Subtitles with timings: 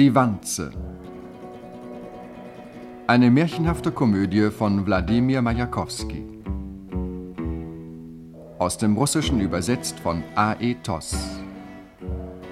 [0.00, 0.70] Die Wanze.
[3.06, 6.24] Eine märchenhafte Komödie von Wladimir Majakowski.
[8.58, 10.76] Aus dem Russischen übersetzt von A.E.
[10.82, 11.14] Toss.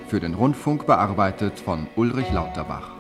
[0.09, 2.98] Für den Rundfunk bearbeitet von Ulrich Lauterbach.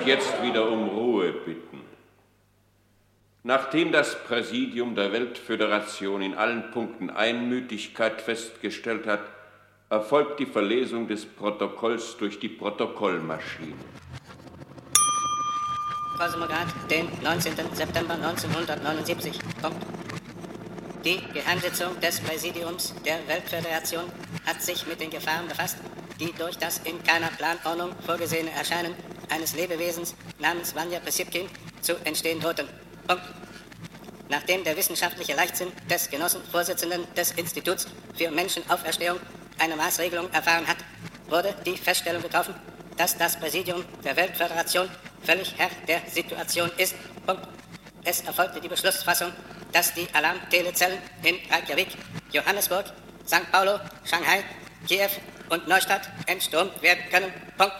[0.00, 1.80] Ich jetzt wieder um Ruhe bitten?
[3.42, 9.20] Nachdem das Präsidium der Weltföderation in allen Punkten Einmütigkeit festgestellt hat,
[9.90, 13.74] erfolgt die Verlesung des Protokolls durch die Protokollmaschine.
[16.18, 17.52] Kosmograd, den 19.
[17.74, 19.38] September 1979.
[19.60, 19.84] Punkt.
[21.04, 24.04] Die Geheimsitzung des Präsidiums der Weltföderation
[24.46, 25.76] hat sich mit den Gefahren befasst,
[26.18, 28.94] die durch das in keiner Planordnung vorgesehene Erscheinen
[29.30, 31.48] eines Lebewesens namens Vanya Pesipkin
[31.80, 32.68] zu entstehen drohten.
[33.06, 33.24] Punkt.
[34.28, 37.86] Nachdem der wissenschaftliche Leichtsinn des Genossenvorsitzenden des Instituts
[38.16, 39.20] für Menschenauferstehung
[39.58, 40.78] eine Maßregelung erfahren hat,
[41.28, 42.54] wurde die Feststellung getroffen,
[42.96, 44.88] dass das Präsidium der Weltföderation
[45.22, 46.94] völlig Herr der Situation ist.
[47.26, 47.46] Punkt.
[48.04, 49.32] Es erfolgte die Beschlussfassung,
[49.72, 51.88] dass die Alarmtelezellen in Reykjavik,
[52.32, 52.86] Johannesburg,
[53.26, 53.50] St.
[53.50, 54.44] Paulo, Shanghai,
[54.86, 55.08] Kiew
[55.48, 57.32] und Neustadt entstürmt werden können.
[57.56, 57.74] Punkt.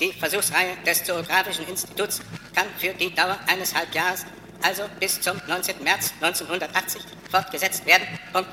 [0.00, 2.20] Die Versuchsreihe des Zoografischen Instituts
[2.54, 4.24] kann für die Dauer eines Halbjahres,
[4.62, 5.82] also bis zum 19.
[5.82, 8.06] März 1980, fortgesetzt werden.
[8.32, 8.48] Punkt.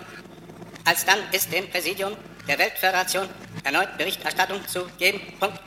[0.86, 3.30] Alsdann ist dem Präsidium der Weltföderation
[3.64, 5.22] erneut Berichterstattung zu geben.
[5.40, 5.60] Punkt.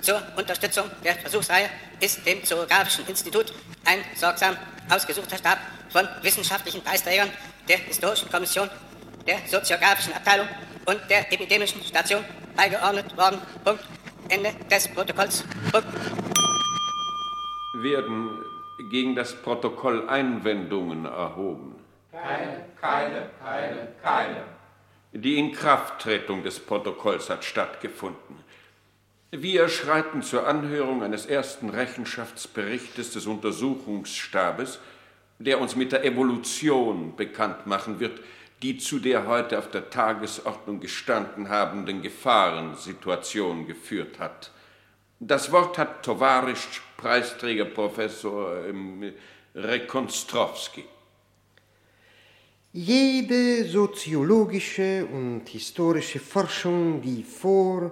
[0.00, 1.68] Zur Unterstützung der Versuchsreihe
[2.00, 3.52] ist dem Zoografischen Institut
[3.84, 4.56] ein sorgsam
[4.88, 5.58] ausgesuchter Stab
[5.90, 7.30] von wissenschaftlichen Preisträgern
[7.68, 8.70] der Historischen Kommission,
[9.26, 10.48] der Soziografischen Abteilung
[10.86, 12.24] und der Epidemischen Station
[12.56, 13.38] beigeordnet worden.
[13.62, 13.84] Punkt.
[14.28, 15.44] Ende des Protokolls.
[17.74, 18.30] Werden
[18.90, 21.76] gegen das Protokoll Einwendungen erhoben?
[22.12, 24.42] Keine, keine, keine, keine.
[25.12, 28.36] Die Inkrafttretung des Protokolls hat stattgefunden.
[29.32, 34.80] Wir schreiten zur Anhörung eines ersten Rechenschaftsberichtes des Untersuchungsstabes,
[35.38, 38.20] der uns mit der Evolution bekannt machen wird,
[38.62, 44.52] die zu der heute auf der Tagesordnung gestanden habenden Gefahrensituation geführt hat.
[45.18, 49.12] Das Wort hat Tovarisch Preisträger Professor ähm,
[49.54, 50.84] Rekonstrowski.
[52.72, 57.90] Jede soziologische und historische Forschung, die vor,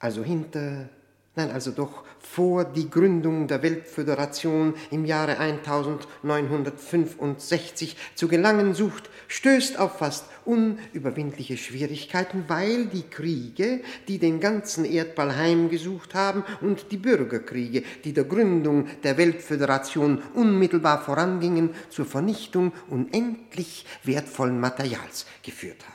[0.00, 0.88] also hinter,
[1.34, 9.78] nein, also doch vor die Gründung der Weltföderation im Jahre 1965 zu gelangen sucht, stößt
[9.78, 16.96] auf fast unüberwindliche Schwierigkeiten, weil die Kriege, die den ganzen Erdball heimgesucht haben, und die
[16.96, 25.91] Bürgerkriege, die der Gründung der Weltföderation unmittelbar vorangingen, zur Vernichtung unendlich wertvollen Materials geführt haben.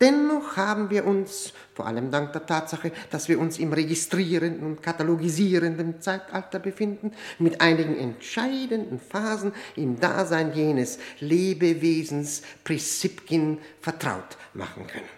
[0.00, 4.80] Dennoch haben wir uns, vor allem dank der Tatsache, dass wir uns im registrierenden und
[4.80, 7.10] katalogisierenden Zeitalter befinden,
[7.40, 15.08] mit einigen entscheidenden Phasen im Dasein jenes Lebewesens Prisipkin vertraut machen können.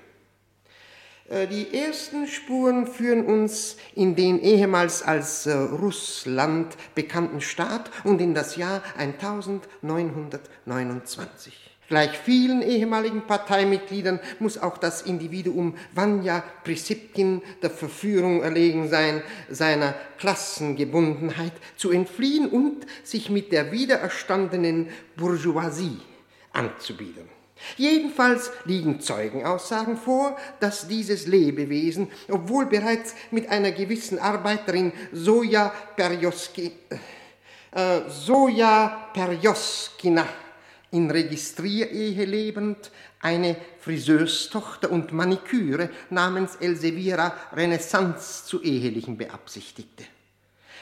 [1.28, 8.22] Äh, Die ersten Spuren führen uns in den ehemals als äh, Russland bekannten Staat und
[8.22, 11.69] in das Jahr 1929.
[11.90, 19.96] Gleich vielen ehemaligen Parteimitgliedern muss auch das Individuum Vanya Prisipkin der Verführung erlegen sein, seiner
[20.16, 25.98] Klassengebundenheit zu entfliehen und sich mit der wiedererstandenen Bourgeoisie
[26.52, 27.28] anzubiedern.
[27.76, 36.70] Jedenfalls liegen Zeugenaussagen vor, dass dieses Lebewesen, obwohl bereits mit einer gewissen Arbeiterin Soja Perjoski,
[37.72, 40.24] äh, Soja Perjoskina
[40.91, 42.91] in Registrierehe lebend
[43.21, 50.04] eine Friseurstochter und Maniküre namens Elseviera Renaissance zu ehelichen beabsichtigte.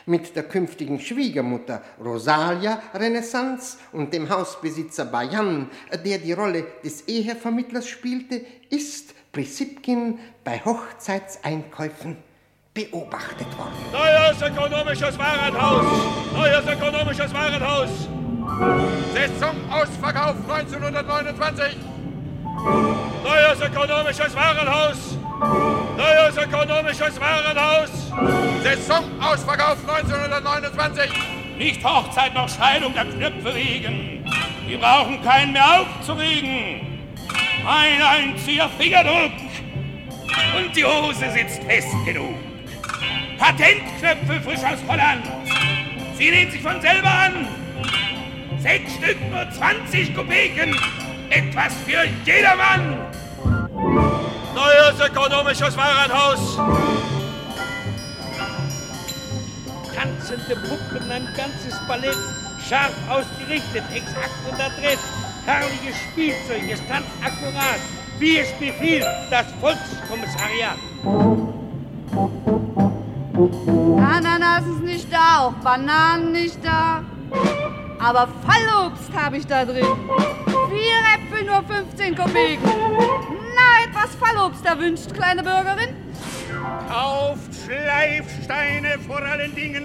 [0.06, 5.70] Mit der künftigen Schwiegermutter Rosalia Renaissance und dem Hausbesitzer Bayan,
[6.04, 8.40] der die Rolle des Ehevermittlers spielte,
[8.70, 12.16] ist Prisipkin bei Hochzeitseinkäufen
[12.72, 13.74] beobachtet worden.
[13.92, 15.86] Neues ökonomisches Warenhaus!
[16.32, 18.17] Neues ökonomisches Warenhaus!
[19.12, 21.76] Saisonausverkauf 1929.
[23.22, 25.18] Neues ökonomisches Warenhaus!
[25.96, 27.90] Neues ökonomisches Warenhaus!
[28.62, 31.10] Saisonausverkauf 1929.
[31.58, 34.24] Nicht Hochzeit noch Scheidung der Knöpfe wegen.
[34.66, 36.80] Wir brauchen keinen mehr aufzuregen.
[37.66, 39.32] Ein einziger Fingerdruck
[40.56, 42.34] und die Hose sitzt fest genug.
[43.38, 45.26] Patentknöpfe frisch aus Holland.
[46.16, 47.67] Sie nehmen sich von selber an.
[48.60, 50.76] Sechs Stück nur 20 Kopeken.
[51.30, 52.98] Etwas für jedermann.
[54.54, 56.56] Neues ökonomisches Warenhaus.
[59.94, 62.16] Tanzende Puppen, ein ganzes Ballett.
[62.68, 64.98] Scharf ausgerichtet, exakt und adrett.
[65.46, 67.78] Herrliches Spielzeug, es tanzt akkurat.
[68.18, 70.78] Wie es befiehlt, das Volkskommissariat.
[73.96, 77.04] Ananas ist nicht da, auch Bananen nicht da.
[77.98, 79.86] Aber Fallobst habe ich da drin.
[80.70, 82.70] Vier Äpfel, nur 15 Kopeken.
[83.56, 85.94] Na, etwas Fallobst erwünscht, kleine Bürgerin?
[86.88, 89.84] Kauft Schleifsteine vor allen Dingen.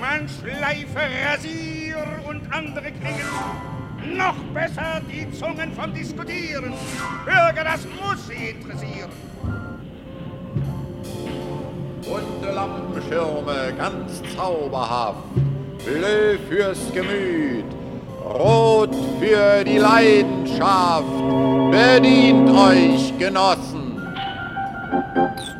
[0.00, 4.16] Man schleife Rasier und andere Klingen.
[4.16, 6.72] Noch besser die Zungen vom Diskutieren.
[7.24, 9.10] Bürger, das muss sie interessieren.
[12.02, 15.18] Bunte Lampenschirme, ganz zauberhaft.
[15.84, 17.64] Bleu fürs Gemüt,
[18.22, 21.04] rot für die Leidenschaft.
[21.70, 24.02] Bedient euch, Genossen.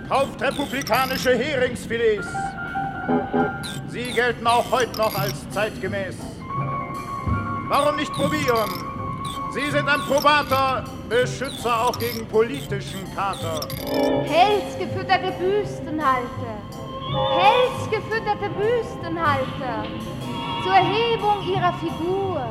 [0.09, 2.27] Kauft republikanische Heringsfilets.
[3.89, 6.17] Sie gelten auch heute noch als zeitgemäß.
[7.69, 8.71] Warum nicht probieren?
[9.53, 13.61] Sie sind ein Probater, Beschützer auch gegen politischen Kater.
[14.27, 16.60] Pelzgefütterte Büstenhalter.
[17.11, 19.85] Pelzgefütterte Büstenhalter.
[20.63, 22.43] Zur Erhebung ihrer Figur.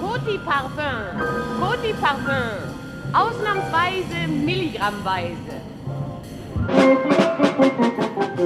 [0.00, 1.20] Coty Parfum.
[1.60, 2.78] Coty Parfum.
[3.12, 5.58] Ausnahmsweise milligrammweise.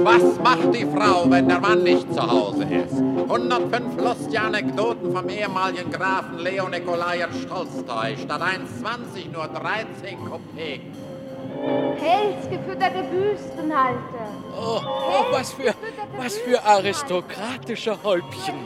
[0.03, 2.95] Was macht die Frau, wenn der Mann nicht zu Hause ist?
[2.97, 8.17] 105 lustige Anekdoten vom ehemaligen Grafen Leo Nikolajewitsch Tolstoi.
[8.17, 11.02] Statt 1,20 nur 13 Kopeken.
[11.97, 14.27] Pelzgefütterte Büstenhalter.
[14.55, 15.73] Oh, oh, was für,
[16.17, 18.55] was für aristokratische Häubchen.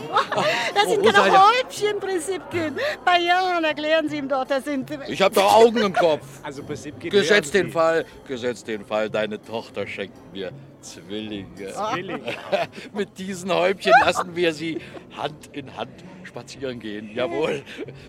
[0.75, 1.39] Das sind Oh, keine.
[1.39, 2.75] Häubchen, Prinzipkin.
[3.03, 4.89] Bei Jahren erklären Sie ihm doch, das sind...
[5.07, 6.23] Ich habe doch Augen im Kopf.
[6.43, 7.71] Also Prinzipkin, Gesetzt den Sie.
[7.71, 10.51] Fall, gesetzt den Fall, deine Tochter schenkt mir
[10.81, 11.47] Zwillinge.
[11.73, 12.35] Zwillinge.
[12.93, 14.79] Mit diesen Häubchen lassen wir sie
[15.15, 15.91] Hand in Hand
[16.37, 17.09] spazieren gehen.
[17.13, 17.63] Jawohl.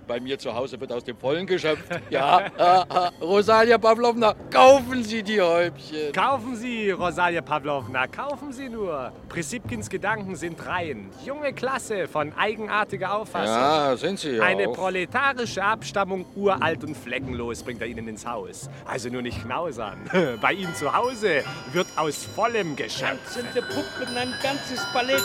[0.06, 1.84] Bei mir zu Hause wird aus dem Vollen geschöpft.
[2.10, 6.12] Ja, äh, äh, Rosalia Pavlovna, kaufen Sie die Häubchen.
[6.12, 9.12] Kaufen Sie, Rosalia Pavlovna, kaufen Sie nur.
[9.28, 11.10] Prinzipkins Gedanken sind rein.
[11.24, 13.54] Junge Klasse von eigenartiger Auffassung.
[13.54, 14.74] Ja, sind sie ja Eine auch.
[14.74, 18.70] proletarische Abstammung, uralt und fleckenlos, bringt er Ihnen ins Haus.
[18.86, 19.98] Also nur nicht knausern.
[20.40, 21.42] Bei ihm zu Hause
[21.72, 23.18] wird aus vollem geschöpft.
[23.34, 25.22] Tanzende Puppen, ein ganzes Ballett.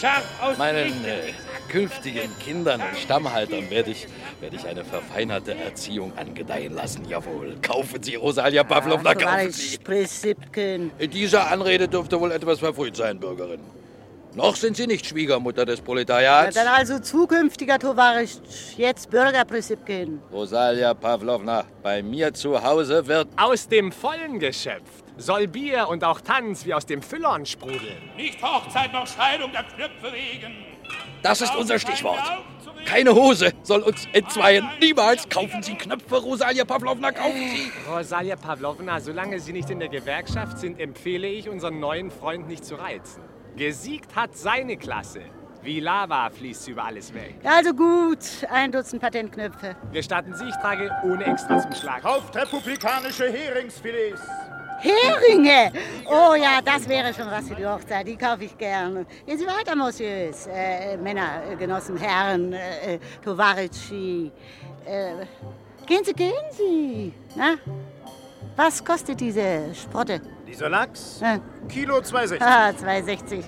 [0.00, 1.32] Scharf Meinen äh,
[1.68, 4.06] künftigen Kindern und Stammhaltern werde ich,
[4.40, 7.04] werde ich eine verfeinerte Erziehung angedeihen lassen.
[7.08, 7.56] Jawohl.
[7.62, 9.78] Kaufen Sie, Rosalia Pavlovna, kaufen Sie.
[9.78, 10.90] Prinzipkin.
[11.12, 13.60] Diese Anrede dürfte wohl etwas verfrüht sein, Bürgerin.
[14.34, 16.54] Noch sind Sie nicht Schwiegermutter des Ja, Proletariats.
[16.56, 18.32] dann also zukünftiger Tovarisch,
[18.76, 20.20] jetzt Bürger Prinzipkin.
[20.32, 25.03] Rosalia Pavlovna, bei mir zu Hause wird Aus dem Vollen geschöpft.
[25.16, 28.10] Soll Bier und auch Tanz wie aus dem Füllhorn sprudeln.
[28.16, 30.54] Nicht Hochzeit noch Scheidung der Knöpfe wegen.
[31.22, 32.20] Das ist unser Stichwort.
[32.84, 34.68] Keine Hose soll uns entzweien.
[34.80, 37.72] Niemals kaufen Sie Knöpfe, Rosalia Pavlovna, kaufen Sie.
[37.88, 42.64] Rosalia Pavlovna, solange Sie nicht in der Gewerkschaft sind, empfehle ich, unseren neuen Freund nicht
[42.64, 43.22] zu reizen.
[43.56, 45.22] Gesiegt hat seine Klasse.
[45.62, 47.36] Wie Lava fließt sie über alles weg.
[47.42, 48.18] Also gut,
[48.50, 49.76] ein Dutzend Patentknöpfe.
[49.94, 52.02] Gestatten Sie, ich trage ohne extra zum Schlag.
[52.02, 54.20] Kauft republikanische Heringsfilets.
[54.84, 55.72] Heringe!
[56.06, 58.06] Oh ja, das wäre schon was für die Hochzeit.
[58.06, 59.06] Die kaufe ich gerne.
[59.26, 60.46] Gehen Sie weiter, Monsieurs.
[60.46, 64.30] Äh, Männer, äh, Genossen, Herren, äh, äh, Tovarici.
[64.84, 65.24] Äh,
[65.86, 67.12] gehen Sie, gehen Sie.
[67.34, 67.54] Na?
[68.56, 70.20] Was kostet diese Sprotte?
[70.46, 71.20] Dieser Lachs?
[71.22, 71.38] Äh.
[71.68, 72.40] Kilo 2,60.
[72.40, 73.44] Ah, 2,60.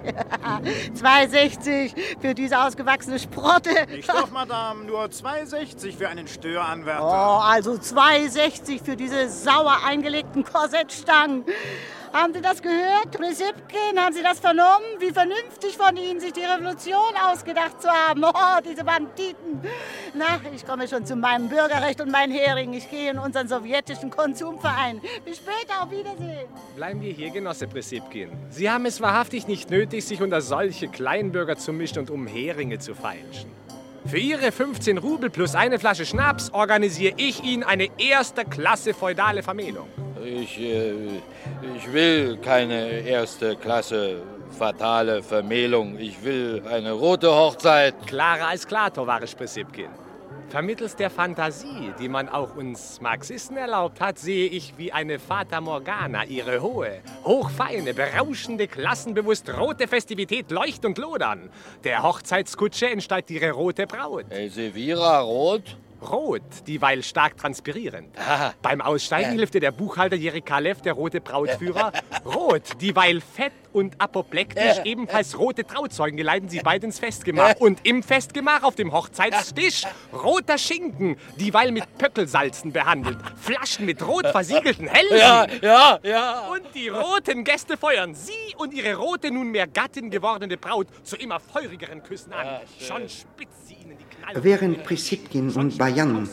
[0.95, 3.71] 2,60 für diese ausgewachsene Sprotte.
[3.95, 7.03] Ich doch, Madame, nur 2,60 für einen Störanwärter.
[7.03, 11.45] Oh, also 2,60 für diese sauer eingelegten Korsettstangen.
[12.17, 13.99] Haben Sie das gehört, Prinzipkin?
[13.99, 14.87] Haben Sie das vernommen?
[15.01, 18.25] Wie vernünftig von Ihnen, sich die Revolution ausgedacht zu haben.
[18.25, 19.61] Oh, diese Banditen.
[20.15, 22.73] Na, ich komme schon zu meinem Bürgerrecht und meinen Hering.
[22.73, 25.03] Ich gehe in unseren sowjetischen Konsumverein.
[25.27, 26.49] Bis später, auf Wiedersehen.
[26.75, 28.31] Bleiben wir hier, Genosse Prinzipkin.
[28.49, 32.79] Sie haben es wahrhaftig nicht nötig, sich unter solche Kleinbürger zu mischen und um Heringe
[32.79, 33.51] zu feilschen.
[34.09, 39.43] Für Ihre 15 Rubel plus eine Flasche Schnaps organisiere ich Ihnen eine erste Klasse feudale
[39.43, 39.89] Vermählung.
[40.25, 40.93] Ich, äh,
[41.77, 44.23] ich will keine erste Klasse
[44.57, 45.99] fatale Vermählung.
[45.99, 47.95] Ich will eine rote Hochzeit.
[48.07, 49.89] Klarer als klar, Tovarisch Prinzipkin.
[50.49, 55.61] Vermittels der Fantasie, die man auch uns Marxisten erlaubt hat, sehe ich wie eine Fata
[55.61, 61.51] Morgana ihre hohe, hochfeine, berauschende, klassenbewusst rote Festivität leucht und lodern.
[61.83, 64.27] Der Hochzeitskutsche entsteigt ihre rote Braut.
[64.31, 65.77] Elvira rot?
[66.03, 68.09] Rot, dieweil stark transpirierend.
[68.63, 71.93] Beim Aussteigen hilft ihr der Buchhalter Jerikalev, der rote Brautführer.
[72.25, 77.57] Rot, dieweil fett und apoplektisch, ebenfalls rote Trauzeugen geleiten sie beide ins Festgemach.
[77.59, 83.19] Und im Festgemach auf dem Hochzeitstisch roter Schinken, dieweil mit Pöckelsalzen behandelt.
[83.37, 85.19] Flaschen mit rot versiegelten Hellen.
[85.19, 86.49] Ja, ja, ja.
[86.49, 91.39] Und die roten Gäste feuern sie und ihre rote, nunmehr Gattin gewordene Braut zu immer
[91.39, 92.61] feurigeren Küssen an.
[92.81, 93.66] Schon spitzt
[94.35, 96.29] Während Prisipkin und Bayan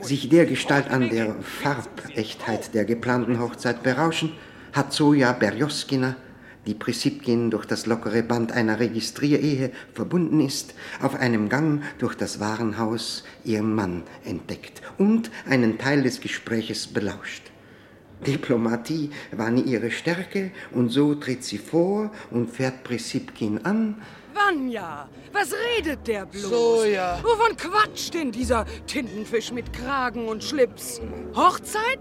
[0.00, 4.32] sich dergestalt an der Farbechtheit der geplanten Hochzeit berauschen,
[4.72, 6.16] hat Zoja Berjoskina,
[6.66, 12.40] die Prisipkin durch das lockere Band einer Registrierehe verbunden ist, auf einem Gang durch das
[12.40, 17.50] Warenhaus ihren Mann entdeckt und einen Teil des Gespräches belauscht.
[18.26, 23.96] Diplomatie war nie ihre Stärke und so tritt sie vor und fährt Prisipkin an,
[24.34, 26.42] Vanya, was redet der bloß?
[26.42, 27.18] So, ja.
[27.22, 31.00] Wovon quatscht denn dieser Tintenfisch mit Kragen und Schlips?
[31.34, 32.00] Hochzeit?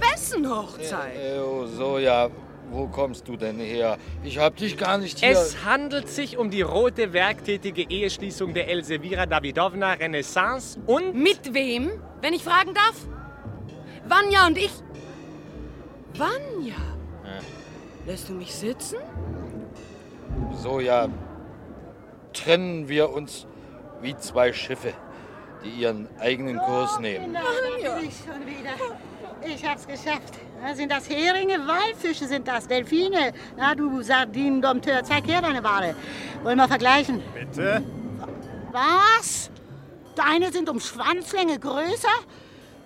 [0.00, 1.16] Wessen Hochzeit?
[1.16, 2.28] Äh, oh, so, ja.
[2.70, 3.98] Wo kommst du denn her?
[4.22, 5.30] Ich hab dich gar nicht hier...
[5.30, 11.14] Es handelt sich um die rote werktätige Eheschließung der Elsevira Davidovna Renaissance und...
[11.14, 12.94] Mit wem, wenn ich fragen darf?
[14.06, 14.70] Vanya und ich.
[16.14, 16.76] Vanya?
[18.06, 18.98] Lässt du mich sitzen?
[20.54, 21.08] So, ja.
[22.32, 23.46] Trennen wir uns
[24.00, 24.92] wie zwei Schiffe,
[25.64, 27.32] die ihren eigenen Kurs nehmen.
[27.32, 28.70] Na, da bin ich schon wieder.
[29.46, 30.34] Ich hab's geschafft.
[30.62, 31.58] Na, sind das Heringe?
[31.66, 33.32] Walfische sind das, Delfine.
[33.56, 35.94] Na, du Sardinendompteur, zeig her deine Ware.
[36.42, 37.22] Wollen wir vergleichen?
[37.34, 37.82] Bitte?
[38.72, 39.50] Was?
[40.14, 42.08] Deine sind um Schwanzlänge größer?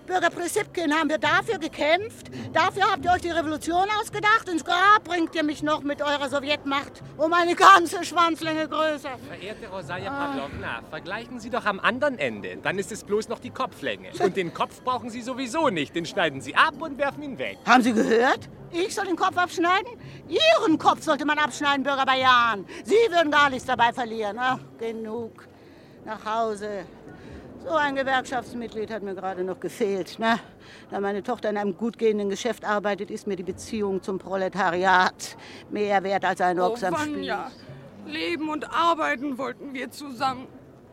[0.06, 2.30] Bürger Prisipkin, haben wir dafür gekämpft?
[2.52, 4.48] Dafür habt ihr euch die Revolution ausgedacht?
[4.50, 9.16] Ins Grab bringt ihr mich noch mit eurer Sowjetmacht um eine ganze Schwanzlänge größer.
[9.28, 12.58] Verehrte Rosalia Pavlovna, vergleichen Sie doch am anderen Ende.
[12.62, 14.10] Dann ist es bloß noch die Kopflänge.
[14.18, 15.94] Und den Kopf brauchen Sie sowieso nicht.
[15.94, 17.58] Den schneiden Sie ab und werfen ihn weg.
[17.64, 18.50] Haben Sie gehört?
[18.72, 19.88] Ich soll den Kopf abschneiden?
[20.28, 22.66] Ihren Kopf sollte man abschneiden, Bürger Bayan.
[22.84, 24.36] Sie würden gar nichts dabei verlieren.
[24.38, 25.48] Ach, genug.
[26.04, 26.84] Nach Hause.
[27.66, 30.18] So ein Gewerkschaftsmitglied hat mir gerade noch gefehlt.
[30.18, 30.38] Ne?
[30.90, 35.36] Da meine Tochter in einem gut gehenden Geschäft arbeitet, ist mir die Beziehung zum Proletariat
[35.70, 37.14] mehr wert als ein Oh, Ochs am Spieß.
[37.16, 37.50] Vanya.
[38.06, 40.46] Leben und arbeiten wollten wir zusammen.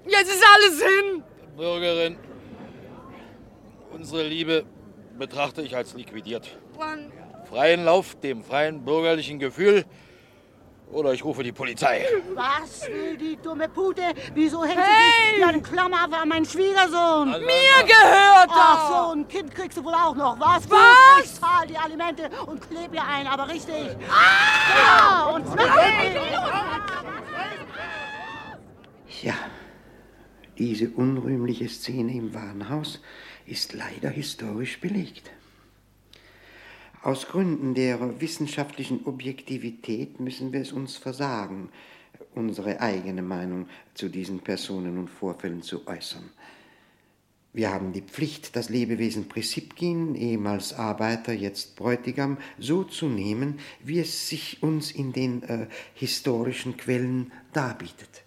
[0.06, 1.24] Jetzt ist alles hin.
[1.58, 2.16] Bürgerin,
[3.92, 4.64] unsere Liebe
[5.20, 6.58] betrachte ich als liquidiert.
[6.78, 7.12] Vanya.
[7.50, 9.84] Freien Lauf dem freien bürgerlichen Gefühl
[10.92, 12.06] oder ich rufe die Polizei.
[12.34, 14.02] Was will die dumme Pute?
[14.34, 14.86] Wieso hängt Hey!
[14.86, 17.30] sie sich wie ein Klammhafer an meinen Schwiegersohn?
[17.32, 18.88] Mir gehört Ach das.
[18.90, 20.40] so, ein Kind kriegst du wohl auch noch.
[20.40, 20.70] Was?
[20.70, 21.24] Was?
[21.26, 23.96] Ich zahl die Alimente und kleb ihr ein, aber richtig.
[24.78, 25.46] Ja, und
[29.22, 29.36] Ja,
[30.58, 33.00] diese unrühmliche Szene im Warenhaus
[33.46, 35.30] ist leider historisch belegt.
[37.04, 41.70] Aus Gründen der wissenschaftlichen Objektivität müssen wir es uns versagen,
[42.36, 46.30] unsere eigene Meinung zu diesen Personen und Vorfällen zu äußern.
[47.54, 54.00] Wir haben die Pflicht, das Lebewesen Prisipkin, ehemals Arbeiter, jetzt Bräutigam, so zu nehmen, wie
[54.00, 58.24] es sich uns in den äh, historischen Quellen darbietet.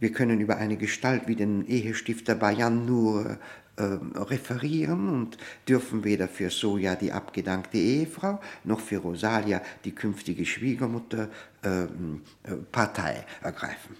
[0.00, 3.36] Wir können über eine Gestalt wie den Ehestifter Bayan nur äh,
[3.84, 11.28] referieren und dürfen weder für Soja die abgedankte Ehefrau noch für Rosalia die künftige Schwiegermutter
[11.62, 13.96] ähm, äh, Partei ergreifen.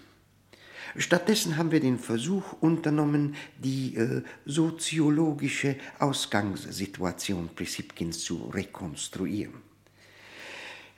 [0.97, 9.68] Stattdessen haben wir den Versuch unternommen, die äh, soziologische Ausgangssituation Prisipkins zu rekonstruieren.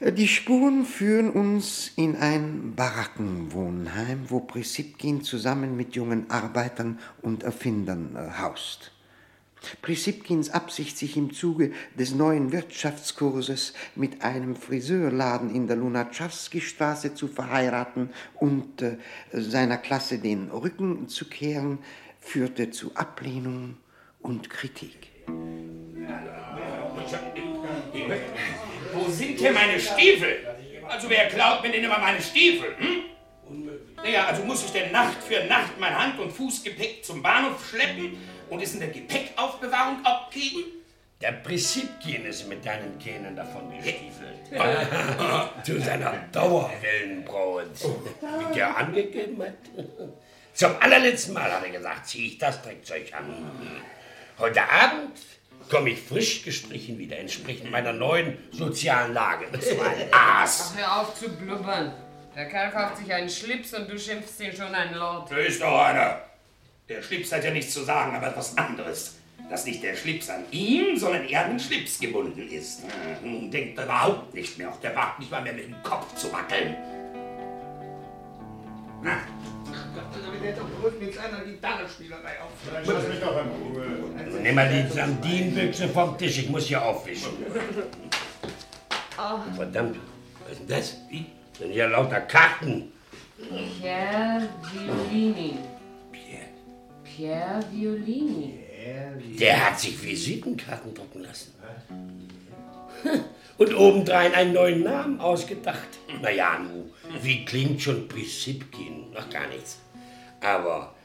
[0.03, 8.15] Die Spuren führen uns in ein Barackenwohnheim, wo Prisipkin zusammen mit jungen Arbeitern und Erfindern
[8.15, 8.93] äh, haust.
[9.83, 17.27] Prisipkins Absicht, sich im Zuge des neuen Wirtschaftskurses mit einem Friseurladen in der Lunatschawski-Straße zu
[17.27, 18.97] verheiraten und äh,
[19.31, 21.77] seiner Klasse den Rücken zu kehren,
[22.19, 23.77] führte zu Ablehnung
[24.19, 25.11] und Kritik.
[28.93, 30.45] Wo sind hier meine Stiefel?
[30.87, 32.75] Also wer klaut mir denn immer meine Stiefel?
[32.77, 33.03] Hm?
[34.03, 38.17] Naja, also muss ich denn Nacht für Nacht mein Hand- und Fußgepäck zum Bahnhof schleppen
[38.49, 40.63] und es in der Gepäckaufbewahrung abgeben?
[41.21, 44.11] Der Prisipkin ist mit deinen Kähnen davon gestiefelt.
[44.51, 45.49] Ja.
[45.63, 47.67] Zu seiner Dauerwellenbraut.
[47.79, 49.53] Wie der angegeben hat.
[50.53, 53.49] Zum allerletzten Mal hat er gesagt, zieh ich das Dreckzeug an.
[54.37, 55.17] Heute Abend
[55.71, 59.45] komme ich frisch gestrichen wieder, entsprechend meiner neuen sozialen Lage.
[59.51, 60.73] Das war ein Aas.
[60.75, 61.93] Ach, hör auf zu blubbern.
[62.35, 65.31] Der Kerl kauft sich einen Schlips und du schimpfst ihn schon einen Lord.
[65.31, 66.21] Da ist doch einer.
[66.87, 69.15] Der Schlips hat ja nichts zu sagen, aber etwas anderes.
[69.49, 72.83] Dass nicht der Schlips an ihm, sondern er an den Schlips gebunden ist.
[73.21, 74.69] Hm, Denkt er überhaupt nicht mehr.
[74.69, 76.75] Auch der wagt nicht mal mehr mit dem Kopf zu wackeln.
[79.03, 79.17] Na,
[82.85, 83.85] Lass mich doch in Ruhe.
[84.17, 87.31] also nimm mal die Sardinenbüchse vom Tisch, ich muss hier aufwischen.
[89.17, 89.97] Oh, Verdammt,
[90.43, 90.97] was ist denn das?
[91.09, 91.25] Wie?
[91.53, 92.91] Das sind ja lauter Karten.
[93.79, 95.57] Pierre Violini.
[97.03, 98.59] Pierre Violini.
[99.39, 101.53] Der hat sich Visitenkarten drucken lassen.
[103.57, 105.87] Und obendrein einen neuen Namen ausgedacht.
[106.21, 106.91] Na ja, nu,
[107.21, 109.11] wie klingt schon Prisipkin?
[109.11, 109.79] Noch gar nichts.
[110.41, 110.95] Aber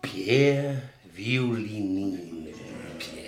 [0.00, 0.82] Pierre
[1.14, 2.48] Violinin,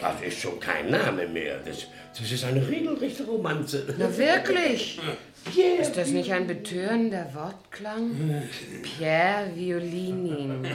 [0.00, 1.58] das ist schon kein Name mehr.
[1.58, 1.86] Das,
[2.18, 3.94] das ist eine regelrechte Romanze.
[3.98, 5.00] Na wirklich?
[5.52, 8.10] Pierre Ist das nicht ein betörender Wortklang?
[8.82, 10.66] Pierre Violinin.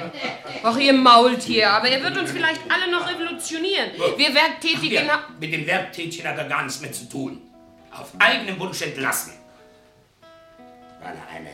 [0.64, 3.90] Och, ihr Maultier, aber er wird uns vielleicht alle noch revolutionieren.
[4.16, 5.06] Wir Werktätigen...
[5.06, 7.42] Ja, mit dem Werktätchen hat er gar nichts mehr zu tun.
[7.90, 9.34] Auf eigenem Wunsch entlassen.
[11.00, 11.50] Weil er eine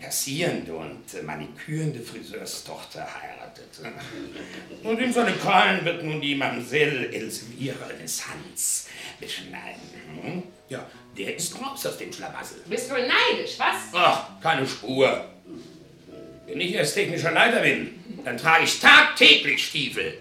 [0.00, 3.80] kassierende und manikürende Friseurstochter heiratet.
[4.82, 8.88] Und in seine Krallen wird nun die Mamselle Elvira Renaissance
[9.20, 9.82] beschneiden.
[10.22, 10.42] Hm?
[10.70, 10.86] Ja,
[11.18, 12.62] der ist raus aus dem Schlamassel.
[12.66, 13.92] Bist du neidisch, was?
[13.92, 15.24] Ach, keine Spur.
[16.46, 20.16] Wenn ich erst technischer Leiter bin, dann trage ich tagtäglich Stiefel.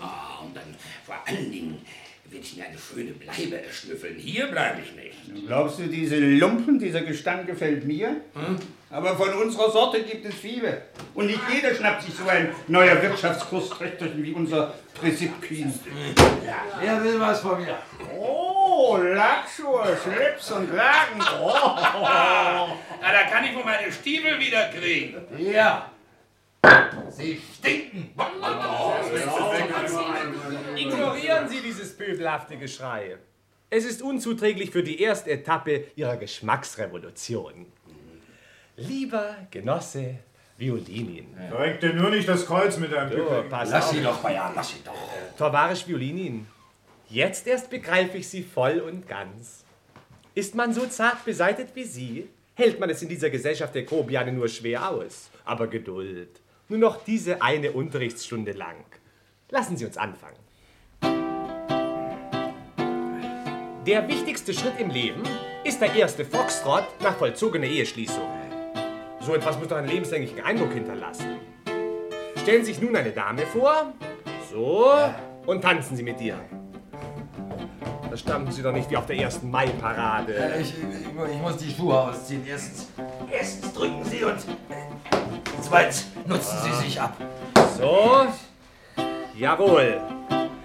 [0.00, 0.74] Ah, und dann
[1.06, 1.86] vor allen Dingen
[2.34, 4.16] will ich mir eine schöne Bleibe erschnüffeln.
[4.18, 5.46] Hier bleibe ich nicht.
[5.46, 8.16] Glaubst du, diese Lumpen, dieser Gestank gefällt mir?
[8.90, 10.82] Aber von unserer Sorte gibt es viele.
[11.14, 15.72] Und nicht jeder schnappt sich so ein neuer Wirtschaftskurs-Trächterchen wie unser Prinzipkin.
[16.80, 17.78] Wer will was von mir?
[18.18, 21.20] Oh, Lackschuhe, Schlips und Kragen.
[21.40, 21.52] Oh.
[23.00, 25.16] Na, da kann ich wohl meine Stiefel wieder kriegen.
[25.38, 25.90] Ja.
[27.10, 28.10] Sie stinken.
[30.76, 33.16] Ignorieren Sie dieses pöbelhafte Geschrei.
[33.70, 37.66] Es ist unzuträglich für die erste Etappe Ihrer Geschmacksrevolution.
[38.76, 40.16] Lieber Genosse
[40.56, 41.26] Violinin.
[41.48, 43.48] Verreck dir nur nicht das Kreuz mit deinem Pickling.
[43.48, 43.90] pass Lass auf.
[43.90, 44.92] sie doch, Bayan, lass sie doch.
[45.36, 46.46] Tovarisch Violinin,
[47.08, 49.64] jetzt erst begreife ich Sie voll und ganz.
[50.34, 54.32] Ist man so zart beseitet wie Sie, hält man es in dieser Gesellschaft der Grobiane
[54.32, 55.30] nur schwer aus.
[55.44, 56.40] Aber Geduld.
[56.68, 58.76] Nur noch diese eine Unterrichtsstunde lang.
[59.50, 60.38] Lassen Sie uns anfangen.
[63.86, 65.22] Der wichtigste Schritt im Leben
[65.62, 68.26] ist der erste Foxtrott nach vollzogener Eheschließung.
[69.20, 71.36] So etwas muss doch einen lebenslänglichen Eindruck hinterlassen.
[72.42, 73.92] Stellen Sie sich nun eine Dame vor.
[74.50, 74.90] So.
[75.44, 76.38] Und tanzen Sie mit ihr.
[78.10, 80.34] Da standen Sie doch nicht wie auf der ersten Mai-Parade.
[80.34, 82.42] Äh, Ich, ich, ich muss die Schuhe ausziehen.
[82.46, 82.88] Erstens,
[83.30, 84.36] erstens drücken Sie und
[85.64, 87.16] zweitens nutzen Sie sich ab.
[87.78, 88.26] So.
[89.36, 90.00] Jawohl.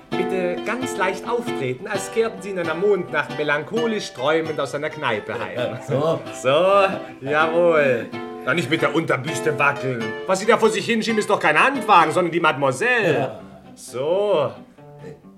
[0.10, 5.34] Bitte ganz leicht auftreten, als kehrten Sie in einer Mondnacht melancholisch träumend aus einer Kneipe
[5.34, 5.78] heim.
[5.88, 6.20] So.
[6.42, 6.86] So,
[7.22, 8.08] jawohl.
[8.46, 10.04] Na, nicht mit der Unterbüste wackeln.
[10.28, 13.40] Was Sie da vor sich hinschieben, ist doch kein Handwagen, sondern die Mademoiselle.
[13.76, 14.52] So.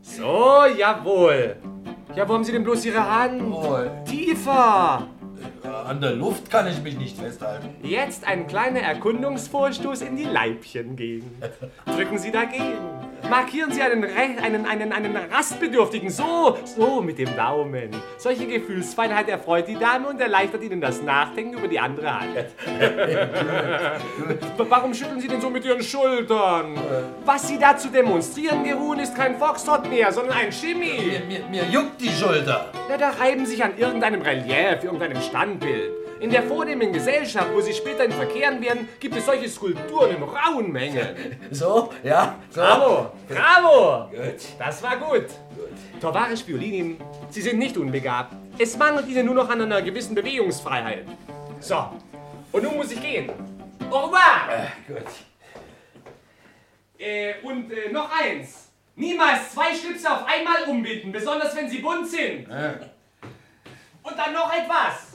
[0.02, 1.56] So, jawohl.
[2.16, 3.42] Ja, wo haben Sie denn bloß Ihre Hand?
[4.06, 5.08] Tiefer.
[5.92, 7.68] An der Luft kann ich mich nicht festhalten.
[7.84, 11.30] Jetzt ein kleiner Erkundungsvorstoß in die Leibchen gehen.
[11.86, 12.78] Drücken Sie dagegen.
[13.30, 16.10] Markieren Sie einen, Re einen, einen, einen Rastbedürftigen.
[16.10, 17.92] So, so mit dem Daumen.
[18.18, 22.46] Solche Gefühlsfeinheit erfreut die Dame und erleichtert Ihnen das Nachdenken über die andere Hand.
[24.58, 26.76] Warum schütteln Sie denn so mit Ihren Schultern?
[27.26, 31.22] Was Sie da zu demonstrieren geruhen, ist kein Foxtrot mehr, sondern ein Shimmy.
[31.28, 32.72] Mir, mir, mir juckt die Schulter.
[32.90, 36.01] Ja, da reiben sich an irgendeinem Relief, irgendeinem Standbild.
[36.22, 40.22] In der vornehmen Gesellschaft, wo sie später in verkehren werden, gibt es solche Skulpturen in
[40.22, 41.08] rauen Mengen.
[41.50, 42.62] So, ja, so.
[42.62, 44.10] Bravo, bravo.
[44.12, 44.42] Gut.
[44.60, 45.26] Das war gut.
[46.00, 46.98] Tovarisch Violinin,
[47.32, 48.36] Sie sind nicht unbegabt.
[48.60, 51.06] Es mangelt Ihnen nur noch an einer gewissen Bewegungsfreiheit.
[51.60, 51.90] So,
[52.52, 53.32] und nun muss ich gehen.
[53.90, 54.68] Au revoir.
[54.88, 55.04] Gut.
[57.00, 58.70] Äh, und äh, noch eins.
[58.96, 62.48] Niemals zwei Schlipse auf einmal umbinden, besonders wenn sie bunt sind.
[62.48, 65.11] Und dann noch etwas.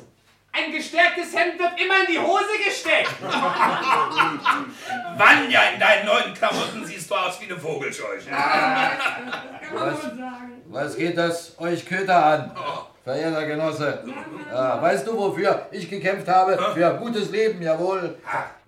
[0.57, 3.15] Ein gestärktes Hemd wird immer in die Hose gesteckt.
[5.19, 8.31] Vanja, in deinen neuen Klamotten siehst du aus wie eine Vogelscheuche.
[9.75, 9.97] Was,
[10.67, 12.53] was geht das euch Köter an,
[13.05, 14.03] verehrter Genosse?
[14.51, 16.57] Ja, weißt du, wofür ich gekämpft habe?
[16.73, 18.17] Für gutes Leben, jawohl.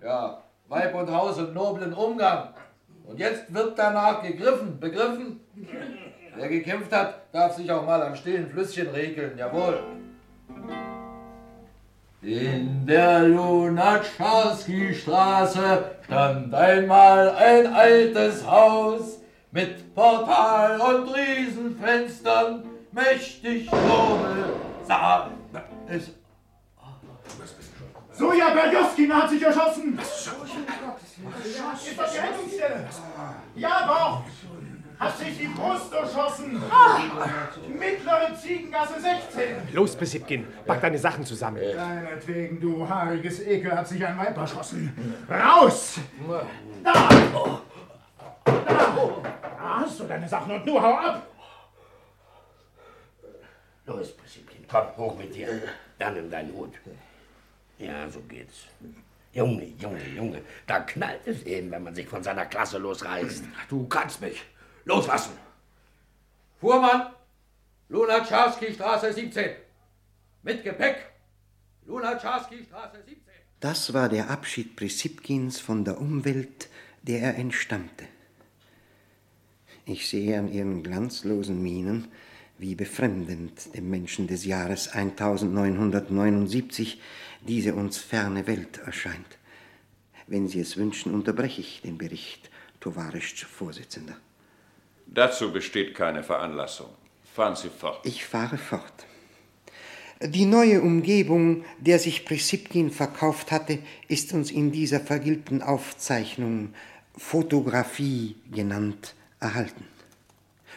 [0.03, 2.53] Ja, Weib und Haus und noblen Umgang.
[3.03, 5.39] Und jetzt wird danach gegriffen, begriffen?
[6.35, 9.98] Wer gekämpft hat, darf sich auch mal am stillen Flüsschen regeln, jawohl.
[12.21, 19.19] In der Lunatscharski-Straße stand einmal ein altes Haus
[19.51, 24.53] mit Portal und Riesenfenstern, mächtig nobel
[24.85, 25.29] sah
[25.87, 26.11] es.
[28.11, 29.97] Soja Berjoskin hat sich erschossen!
[29.97, 30.29] Ist
[31.97, 32.85] das die Rettungsstelle?
[33.55, 34.25] Ja doch!
[34.99, 36.61] Hat sich die Brust erschossen!
[37.69, 39.69] Mittlere Ziegengasse 16!
[39.71, 41.61] Los, Besipkin, pack deine Sachen zusammen.
[41.61, 45.15] Deinetwegen, du haariges Ekel, hat sich ein Weib erschossen.
[45.29, 45.99] Raus!
[46.83, 47.09] Da!
[47.09, 47.61] Da!
[48.43, 51.25] Da hast du deine Sachen und nu hau ab!
[53.85, 55.47] Los, Prinzipien, komm, hoch mit dir.
[55.97, 56.73] Dann nimm deinen Hut.
[57.77, 58.65] Ja, so geht's.
[59.31, 63.45] Junge, Junge, Junge, da knallt es eben, wenn man sich von seiner Klasse losreißt.
[63.69, 64.43] Du kannst mich
[64.85, 65.33] loslassen.
[66.59, 67.13] Fuhrmann,
[67.89, 69.51] Lunatscharski Straße 17.
[70.43, 71.05] Mit Gepäck,
[71.85, 73.23] Lunatscharski Straße 17.
[73.59, 76.69] Das war der Abschied Prisipkins von der Umwelt,
[77.01, 78.05] der er entstammte.
[79.85, 82.11] Ich sehe an ihren glanzlosen Mienen,
[82.59, 87.01] wie befremdend dem Menschen des Jahres 1979
[87.41, 89.37] diese uns ferne Welt erscheint.
[90.27, 94.15] Wenn Sie es wünschen, unterbreche ich den Bericht, Tovarisch Vorsitzender.
[95.11, 96.89] Dazu besteht keine Veranlassung.
[97.33, 98.05] Fahren Sie fort.
[98.05, 99.05] Ich fahre fort.
[100.21, 106.73] Die neue Umgebung, der sich Prisipkin verkauft hatte, ist uns in dieser vergilbten Aufzeichnung
[107.17, 109.85] Fotografie genannt erhalten.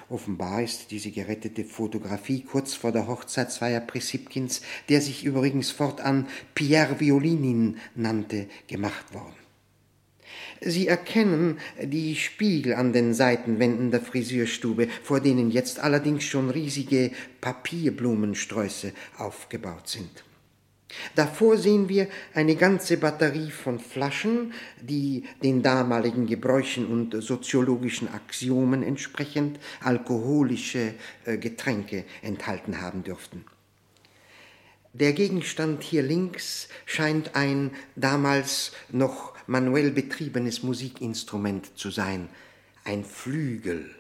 [0.09, 7.01] Offenbar ist diese gerettete Fotografie kurz vor der Hochzeitsfeier Prisipkins, der sich übrigens fortan Pierre
[7.01, 9.42] Violinin nannte, gemacht worden.
[10.65, 17.11] Sie erkennen die Spiegel an den Seitenwänden der Friseurstube, vor denen jetzt allerdings schon riesige
[17.41, 20.25] Papierblumensträuße aufgebaut sind.
[21.15, 28.83] Davor sehen wir eine ganze Batterie von Flaschen, die den damaligen Gebräuchen und soziologischen Axiomen
[28.83, 30.95] entsprechend alkoholische
[31.25, 33.45] äh, Getränke enthalten haben dürften.
[34.93, 42.31] Der Gegenstand hier links scheint ein damals noch manuell betriebenes Musikinstrument zu sein,
[42.85, 43.91] ein Flügel.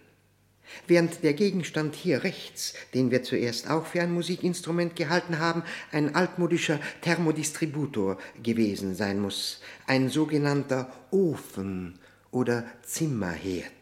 [0.87, 5.63] Während der Gegenstand hier rechts, den wir zuerst auch für ein Musikinstrument gehalten haben,
[5.93, 11.99] ein altmodischer Thermodistributor gewesen sein muss, ein sogenannter Ofen
[12.31, 13.82] oder Zimmerherd.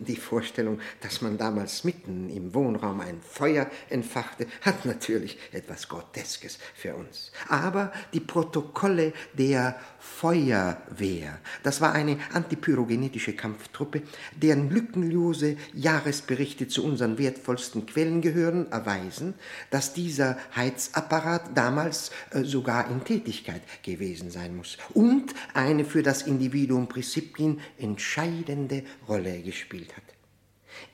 [0.00, 6.58] Die Vorstellung, dass man damals mitten im Wohnraum ein Feuer entfachte, hat natürlich etwas Groteskes
[6.74, 7.32] für uns.
[7.48, 14.02] Aber die Protokolle der Feuerwehr, das war eine antipyrogenetische Kampftruppe,
[14.34, 19.34] deren lückenlose Jahresberichte zu unseren wertvollsten Quellen gehören, erweisen,
[19.70, 26.22] dass dieser Heizapparat damals äh, sogar in Tätigkeit gewesen sein muss und eine für das
[26.22, 29.85] Individuum Prisipkin entscheidende Rolle gespielt.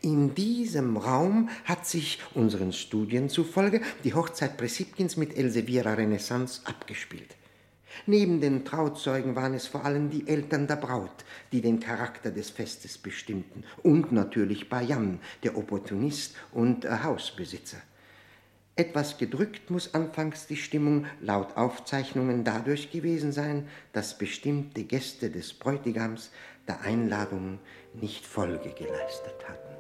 [0.05, 7.37] In diesem Raum hat sich unseren Studien zufolge die Hochzeit Prisipkins mit Elseviera Renaissance abgespielt.
[8.07, 12.51] Neben den Trauzeugen waren es vor allem die Eltern der Braut, die den Charakter des
[12.51, 17.81] Festes bestimmten, und natürlich Bayan, der Opportunist und äh, Hausbesitzer.
[18.75, 25.53] Etwas gedrückt muss anfangs die Stimmung laut Aufzeichnungen dadurch gewesen sein, dass bestimmte Gäste des
[25.53, 26.33] Bräutigams
[26.67, 27.61] der Einladung
[27.95, 29.72] nicht Folge geleistet hatten.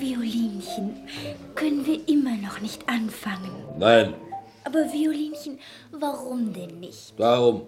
[0.00, 1.08] Violinchen,
[1.54, 3.52] können wir immer noch nicht anfangen.
[3.78, 4.14] Nein,
[4.64, 5.58] Aber Violinchen,
[5.92, 7.14] warum denn nicht?
[7.18, 7.62] darum.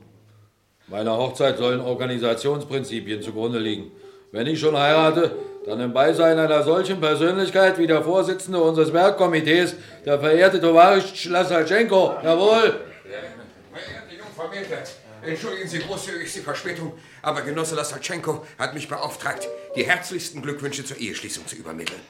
[0.89, 3.93] Meiner Hochzeit sollen Organisationsprinzipien zugrunde liegen.
[4.33, 5.37] Wenn ich schon heirate,
[5.67, 9.75] dann im Beisein einer solchen Persönlichkeit wie der Vorsitzende unseres Werkkomitees,
[10.07, 12.15] der verehrte Tovarisch Lasalchenko.
[12.25, 12.81] Jawohl!
[13.03, 14.79] Verehrte Jungvermählte,
[15.23, 20.97] entschuldigen Sie großzügig die Verspätung, aber Genosse Lassalchenko hat mich beauftragt, die herzlichsten Glückwünsche zur
[20.97, 22.01] Eheschließung zu übermitteln.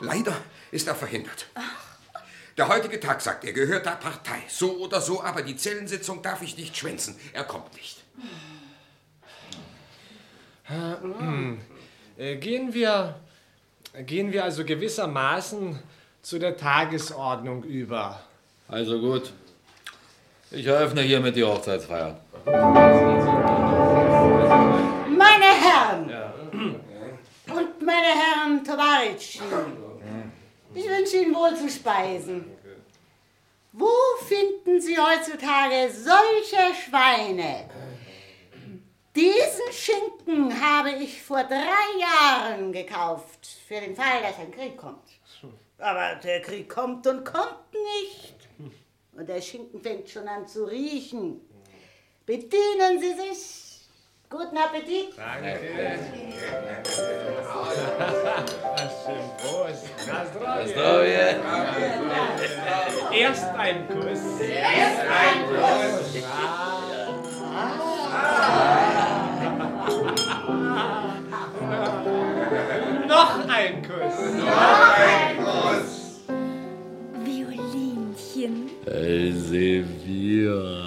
[0.00, 0.36] Leider
[0.70, 1.46] ist er verhindert.
[2.56, 4.38] Der heutige Tag, sagt er, gehört der Partei.
[4.48, 7.16] So oder so, aber die Zellensitzung darf ich nicht schwänzen.
[7.32, 8.04] Er kommt nicht.
[12.16, 13.16] Äh, Gehen wir,
[14.06, 15.78] gehen wir also gewissermaßen
[16.22, 18.20] zu der Tagesordnung über.
[18.68, 19.32] Also gut.
[20.50, 22.20] Ich eröffne hiermit die Hochzeitsfeier.
[25.16, 26.10] Meine Herren
[27.48, 29.42] und meine Herren Tovaritschen,
[30.74, 32.50] ich wünsche Ihnen wohl zu speisen.
[33.72, 33.90] Wo
[34.26, 37.68] finden Sie heutzutage solche Schweine?
[39.16, 45.08] Diesen Schinken habe ich vor drei Jahren gekauft, für den Fall, dass ein Krieg kommt.
[45.78, 48.34] Aber der Krieg kommt und kommt nicht.
[49.12, 51.40] Und der Schinken fängt schon an zu riechen.
[52.26, 53.73] Bedienen Sie sich.
[54.30, 55.16] Guten Appetit.
[55.16, 55.60] Danke.
[63.12, 64.40] Erst ein Kuss.
[64.40, 66.24] Erst ein Kuss.
[73.06, 74.18] Noch ein Kuss.
[74.38, 75.90] Noch ein Kuss.
[77.24, 78.70] Violinchen.
[78.86, 80.83] Elsevier.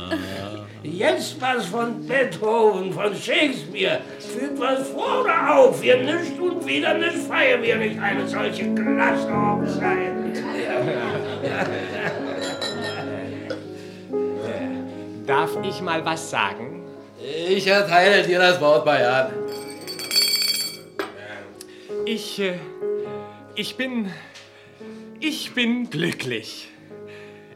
[0.98, 4.02] Jetzt was von Beethoven, von Shakespeare.
[4.18, 5.80] Fügt was vor oder auf?
[5.80, 10.08] Wir nicht und wieder nicht feiern wir nicht eine solche klasse Hochzeit.
[15.28, 16.82] Darf ich mal was sagen?
[17.48, 19.32] Ich erteile dir das Wort, Bayan.
[22.06, 22.56] Ich, äh,
[23.54, 24.12] ich bin,
[25.20, 26.70] ich bin glücklich.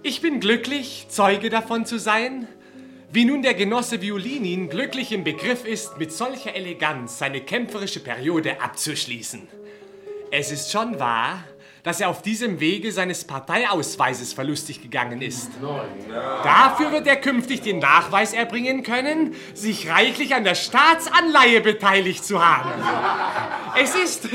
[0.04, 2.48] Ich bin glücklich, Zeuge davon zu sein,
[3.14, 8.62] wie nun der Genosse Violinin glücklich im Begriff ist, mit solcher Eleganz seine kämpferische Periode
[8.62, 9.48] abzuschließen.
[10.32, 11.44] Es ist schon wahr,
[11.84, 15.50] dass er auf diesem Wege seines Parteiausweises verlustig gegangen ist.
[16.44, 22.46] Dafür wird er künftig den Nachweis erbringen können, sich reichlich an der Staatsanleihe beteiligt zu
[22.46, 22.72] haben.
[23.78, 24.30] Es ist,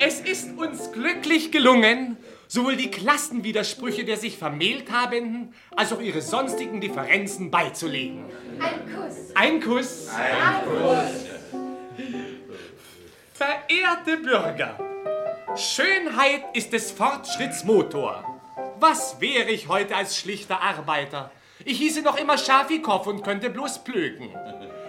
[0.00, 2.16] es ist uns glücklich gelungen,
[2.52, 8.26] sowohl die Klassenwidersprüche der sich vermählt Habenden als auch ihre sonstigen Differenzen beizulegen.
[8.58, 9.34] Ein Kuss.
[9.34, 10.08] Ein Kuss.
[10.08, 11.30] Ein Kuss.
[13.32, 14.78] Verehrte Bürger,
[15.56, 18.22] Schönheit ist des Fortschritts Motor.
[18.78, 21.30] Was wäre ich heute als schlichter Arbeiter?
[21.64, 24.28] Ich hieße noch immer Schafikow und könnte bloß plöken.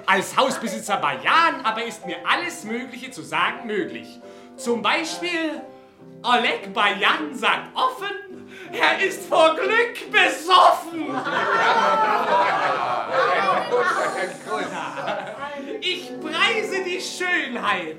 [0.06, 4.20] Als Hausbesitzer Bayan aber ist mir alles Mögliche zu sagen möglich.
[4.58, 5.62] Zum Beispiel,
[6.24, 11.14] Oleg Bayan sagt offen, er ist vor Glück besoffen.
[15.82, 17.98] Ich preise die Schönheit.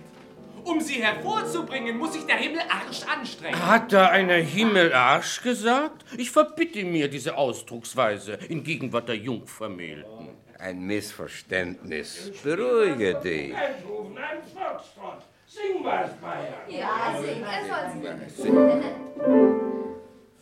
[0.65, 3.67] Um sie hervorzubringen, muss sich der Himmel arsch anstrengen.
[3.67, 6.07] Hat da einer Himmelarsch gesagt?
[6.17, 10.31] Ich verbitte mir diese Ausdrucksweise in Gegenwart der Jungvermählten.
[10.59, 12.33] Ein Missverständnis.
[12.43, 13.55] Beruhige dich.
[13.55, 15.23] Beethoven, ein Foxtrot.
[15.55, 16.67] Sing was, Bayer.
[16.67, 17.87] Ja, sing, er soll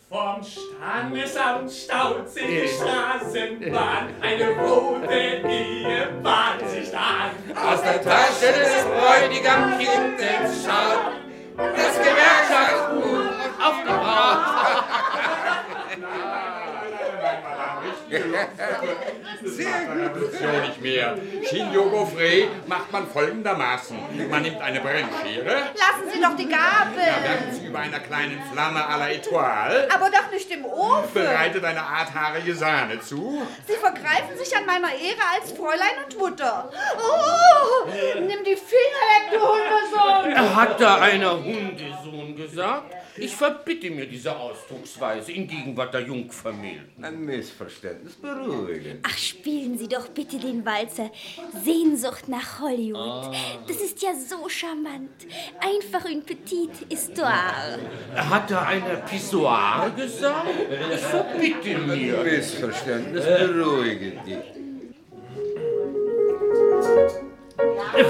[0.09, 7.31] Vom Standesamt staut sich die Straßenbahn, eine rote Ehe bahnt sich da an.
[7.55, 11.13] Aus der Tasche des Bräutigamkindens schaut
[11.57, 13.29] das Gewerkschaftsbuch
[13.61, 14.63] auf die Braut.
[19.45, 20.33] Sehr gut.
[20.33, 21.17] So nicht mehr.
[21.49, 23.97] Shinjo Gofrei macht man folgendermaßen.
[24.29, 26.97] Man nimmt eine Brennschere, Lassen Sie doch die Gabel.
[26.97, 31.13] werft sie über einer kleinen Flamme à la Étoile, Aber doch nicht im Ofen.
[31.13, 36.17] bereitet eine Art haarige Sahne zu, Sie vergreifen sich an meiner Ehre als Fräulein und
[36.17, 36.69] Mutter.
[36.97, 37.87] Oh,
[38.19, 40.55] nimm die Finger weg, du Hundesohn.
[40.55, 42.93] Hat da einer Hundesohn gesagt?
[43.15, 47.03] Ich verbitte mir diese Ausdrucksweise in Gegenwart der Jungvermählten.
[47.03, 48.15] Ein Missverständnis.
[48.15, 51.11] Beruhige Ach, spielen Sie doch bitte den Walzer.
[51.63, 52.97] Sehnsucht nach Hollywood.
[52.97, 53.33] Ah.
[53.67, 55.11] Das ist ja so charmant.
[55.59, 57.79] Einfach une petite histoire.
[58.15, 60.47] Hat da einer Pissoir gesagt?
[60.93, 62.19] Ich verbitte mir.
[62.19, 63.25] Ein Missverständnis.
[63.25, 64.63] Beruhige dich.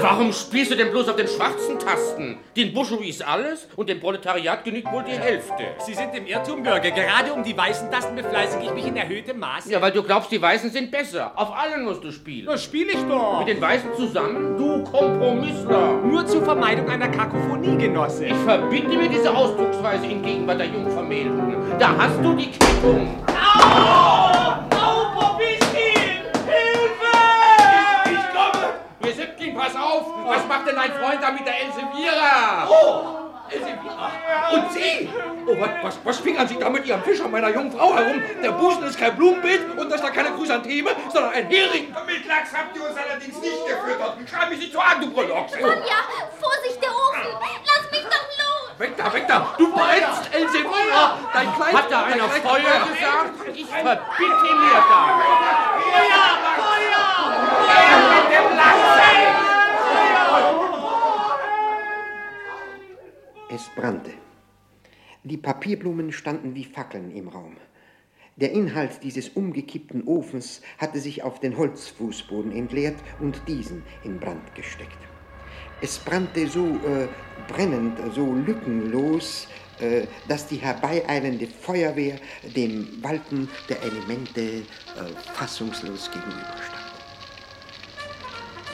[0.00, 2.38] Warum spielst du denn bloß auf den schwarzen Tasten?
[2.56, 5.64] Den Bourgeois alles und dem Proletariat genügt wohl die Hälfte.
[5.84, 6.90] Sie sind im Irrtum, Bürger.
[6.90, 9.68] Gerade um die weißen Tasten befleißige ich mich in erhöhtem Maß.
[9.70, 11.32] Ja, weil du glaubst, die Weißen sind besser.
[11.36, 12.46] Auf allen musst du spielen.
[12.46, 13.40] Das spiele ich doch.
[13.40, 14.56] Mit den Weißen zusammen?
[14.56, 16.00] Du Kompromissler.
[16.04, 18.26] Nur zur Vermeidung einer Kakophonie, Genosse.
[18.26, 21.54] Ich verbitte mir diese Ausdrucksweise in Gegenwart der Jungvermählten.
[21.78, 23.22] Da hast du die Quittung.
[23.28, 24.73] Au,
[30.26, 32.66] Was macht denn dein Freund da mit der Elseviera?
[32.68, 33.24] Oh!
[33.50, 34.10] Elseviera!
[34.52, 35.10] Und Sie?
[35.46, 38.22] Oh, was, was, was fingern Sie da mit Ihrem Fisch an meiner jungen Frau herum?
[38.42, 41.94] Der Busen ist kein Blumenbeet und da ist da keine Chrysantheme, sondern ein Hering.
[42.06, 44.16] Mit Lachs habt ihr uns allerdings nicht gefüttert.
[44.30, 45.52] Schreib mich nicht so an, du Brüllox.
[45.52, 46.00] Sonja,
[46.40, 47.28] Vorsicht, der Ofen!
[47.66, 48.78] Lass mich doch los!
[48.78, 49.54] Weg da, weg da!
[49.58, 51.18] Du brennst, Elseviera!
[51.34, 51.74] Dein Kleid...
[51.74, 53.48] Hat da einer Feuer gesagt?
[53.54, 54.84] Ich verbitte mir das.
[55.92, 56.26] Feuer!
[56.56, 57.04] Feuer!
[58.08, 58.94] Mit dem Lachs!
[63.50, 64.12] Es brannte.
[65.24, 67.58] Die Papierblumen standen wie Fackeln im Raum.
[68.36, 74.54] Der Inhalt dieses umgekippten Ofens hatte sich auf den Holzfußboden entleert und diesen in Brand
[74.54, 74.96] gesteckt.
[75.82, 77.08] Es brannte so äh,
[77.46, 79.48] brennend, so lückenlos,
[79.80, 82.16] äh, dass die herbeieilende Feuerwehr
[82.56, 84.62] dem Walten der Elemente äh,
[85.34, 86.83] fassungslos gegenüberstand.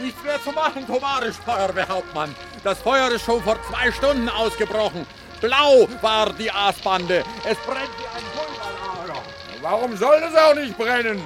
[0.01, 2.35] Nichts mehr zu machen, Tomarisch, Feuerwehrhauptmann.
[2.65, 5.07] Das Feuer ist schon vor zwei Stunden ausgebrochen.
[5.41, 7.25] Blau war die Aasbande.
[7.45, 9.23] Es brennt wie ein Pulverlager.
[9.61, 11.23] Warum soll es auch nicht brennen?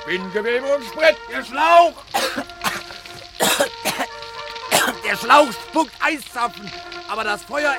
[0.00, 1.94] Spinngewebe und Sprit, der Schlauch!
[5.08, 6.70] Der Schlauch spuckt Eiszapfen,
[7.08, 7.74] aber das Feuer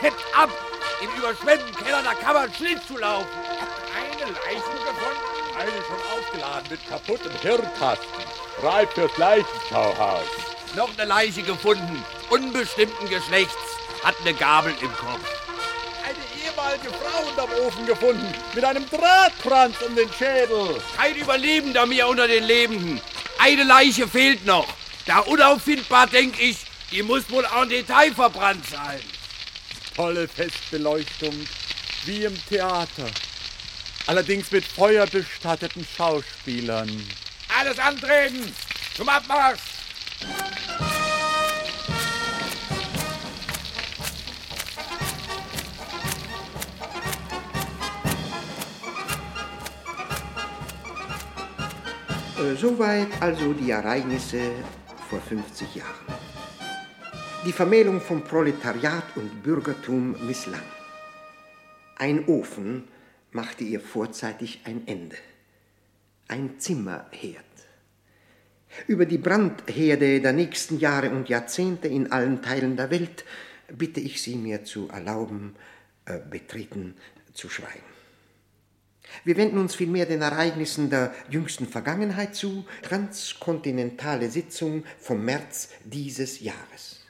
[0.00, 0.50] hebt ab.
[1.00, 3.26] Im überschwemmten Keller, da kann man Schlittschuh laufen.
[3.96, 5.30] Eine Leiche gefunden?
[5.58, 8.39] Eine schon aufgeladen mit kaputtem Hirnkasten.
[8.62, 10.26] Reif fürs Leichenschauhaus.
[10.76, 13.56] Noch eine Leiche gefunden, unbestimmten Geschlechts,
[14.04, 15.20] hat eine Gabel im Kopf.
[16.04, 20.80] Eine ehemalige Frau unterm Ofen gefunden, mit einem Drahtkranz um den Schädel.
[20.96, 23.00] Kein Überlebender mehr unter den Lebenden.
[23.38, 24.66] Eine Leiche fehlt noch.
[25.06, 26.58] Da unauffindbar, denke ich,
[26.92, 29.00] die muss wohl en Detail verbrannt sein.
[29.96, 31.34] Tolle Festbeleuchtung,
[32.04, 33.06] wie im Theater.
[34.06, 36.90] Allerdings mit feuerbestatteten Schauspielern.
[37.58, 38.54] Alles antreten!
[38.94, 39.60] Zum Abmarsch!
[52.38, 54.40] Äh, Soweit also die Ereignisse
[55.08, 56.20] vor 50 Jahren.
[57.44, 60.62] Die Vermählung von Proletariat und Bürgertum misslang.
[61.96, 62.88] Ein Ofen
[63.32, 65.16] machte ihr vorzeitig ein Ende.
[66.30, 67.44] Ein Zimmerherd.
[68.86, 73.24] Über die Brandherde der nächsten Jahre und Jahrzehnte in allen Teilen der Welt
[73.66, 75.56] bitte ich Sie mir zu erlauben,
[76.04, 76.94] äh, betreten
[77.32, 77.82] zu schweigen.
[79.24, 86.38] Wir wenden uns vielmehr den Ereignissen der jüngsten Vergangenheit zu, transkontinentale Sitzung vom März dieses
[86.38, 87.00] Jahres.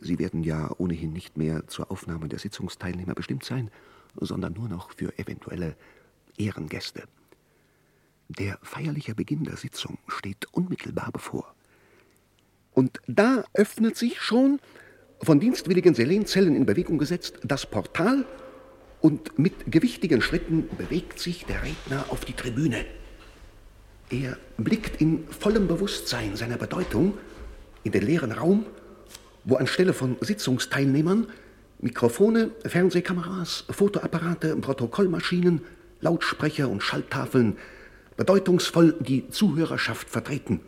[0.01, 3.71] Sie werden ja ohnehin nicht mehr zur Aufnahme der Sitzungsteilnehmer bestimmt sein,
[4.17, 5.77] sondern nur noch für eventuelle
[6.37, 7.05] Ehrengäste.
[8.29, 11.55] Der feierliche Beginn der Sitzung steht unmittelbar bevor.
[12.73, 14.61] Und da öffnet sich schon,
[15.23, 18.25] von dienstwilligen Selenzellen in Bewegung gesetzt, das Portal
[19.01, 22.85] und mit gewichtigen Schritten bewegt sich der Redner auf die Tribüne.
[24.11, 27.17] Er blickt in vollem Bewusstsein seiner Bedeutung
[27.85, 28.67] in den leeren Raum,
[29.45, 31.29] wo anstelle von Sitzungsteilnehmern
[31.79, 35.63] Mikrofone, Fernsehkameras, Fotoapparate, Protokollmaschinen,
[36.01, 37.57] Lautsprecher und Schalltafeln
[38.17, 40.61] bedeutungsvoll die Zuhörerschaft vertreten.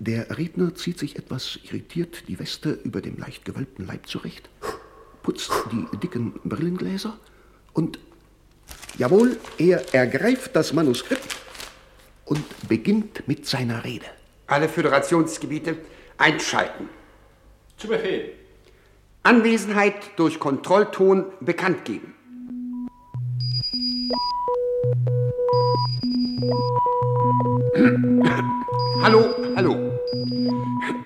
[0.00, 4.50] Der Redner zieht sich etwas irritiert die Weste über dem leicht gewölbten Leib zurecht,
[5.22, 7.18] putzt die dicken Brillengläser
[7.72, 7.98] und,
[8.98, 11.36] jawohl, er ergreift das Manuskript
[12.24, 14.06] und beginnt mit seiner Rede.
[14.46, 15.76] Alle Föderationsgebiete
[16.18, 16.88] einschalten.
[17.76, 18.32] Zu Befehl.
[19.22, 22.14] Anwesenheit durch Kontrollton bekannt geben.
[29.02, 29.98] Hallo, hallo.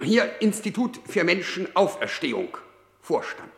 [0.03, 2.57] Hier Institut für Menschenauferstehung,
[3.01, 3.51] Vorstand.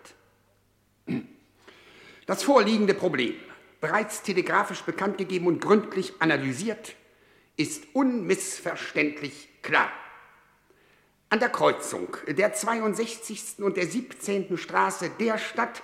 [2.27, 3.35] Das vorliegende Problem,
[3.81, 6.95] bereits telegrafisch bekannt gegeben und gründlich analysiert,
[7.57, 9.91] ist unmissverständlich klar.
[11.29, 13.59] An der Kreuzung der 62.
[13.59, 14.57] und der 17.
[14.57, 15.83] Straße der Stadt,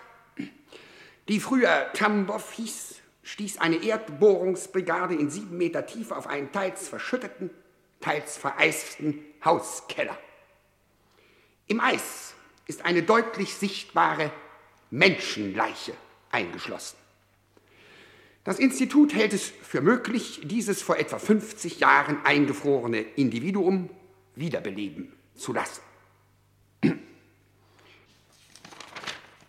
[1.28, 7.50] die früher Tambow hieß, stieß eine Erdbohrungsbrigade in sieben Meter Tiefe auf einen teils verschütteten,
[8.00, 10.16] teils vereisten Hauskeller.
[11.66, 12.34] Im Eis
[12.66, 14.32] ist eine deutlich sichtbare
[14.90, 15.94] Menschenleiche
[16.30, 17.05] eingeschlossen.
[18.46, 23.90] Das Institut hält es für möglich, dieses vor etwa 50 Jahren eingefrorene Individuum
[24.36, 25.82] wiederbeleben zu lassen.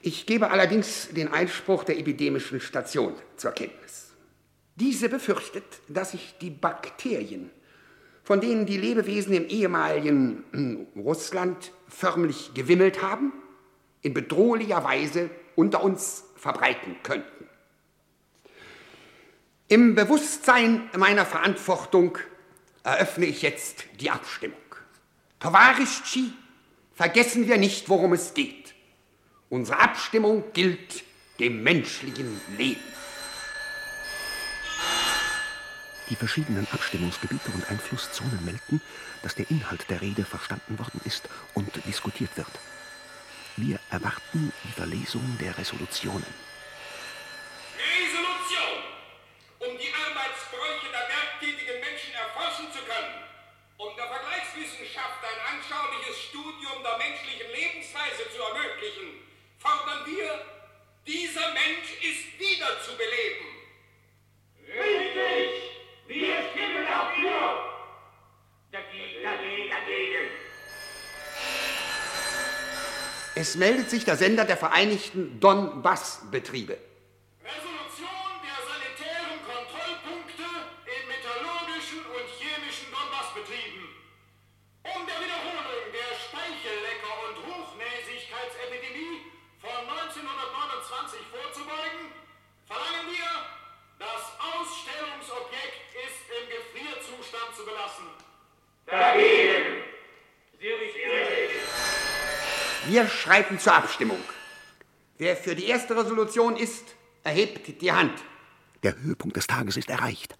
[0.02, 4.14] Ich gebe allerdings den Einspruch der epidemischen Station zur Kenntnis.
[4.78, 7.52] Diese befürchtet, dass sich die Bakterien,
[8.24, 13.32] von denen die Lebewesen im ehemaligen hm, Russland förmlich gewimmelt haben,
[14.02, 17.47] in bedrohlicher Weise unter uns verbreiten könnten.
[19.70, 22.18] Im Bewusstsein meiner Verantwortung
[22.84, 24.58] eröffne ich jetzt die Abstimmung.
[25.42, 26.32] Towarischi,
[26.94, 28.74] vergessen wir nicht, worum es geht.
[29.50, 31.04] Unsere Abstimmung gilt
[31.42, 32.80] dem menschlichen Leben.
[36.10, 38.82] Die verschiedenen Abstimmungsgebiete und Einflusszonen melden,
[39.22, 42.48] dass der Inhalt der Rede verstanden worden ist und diskutiert wird.
[43.58, 46.47] Wir erwarten die Verlesung der Resolutionen.
[61.08, 63.48] Dieser Mensch ist wiederzubeleben.
[64.68, 65.64] Richtig!
[66.08, 67.64] Wir stimmen dafür!
[68.72, 70.30] Dagegen, dagegen, dagegen!
[73.36, 76.78] Es meldet sich der Sender der Vereinigten Donbass-Betriebe.
[102.88, 104.20] Wir schreiten zur Abstimmung.
[105.18, 108.14] Wer für die erste Resolution ist, erhebt die Hand.
[108.82, 110.36] Der Höhepunkt des Tages ist erreicht.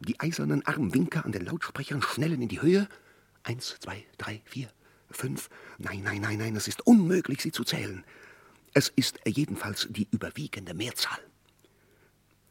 [0.00, 2.88] Die eisernen Armwinker an den Lautsprechern schnellen in die Höhe.
[3.44, 4.68] Eins, zwei, drei, vier,
[5.10, 5.48] fünf.
[5.78, 8.04] Nein, nein, nein, nein, es ist unmöglich, sie zu zählen.
[8.74, 11.20] Es ist jedenfalls die überwiegende Mehrzahl.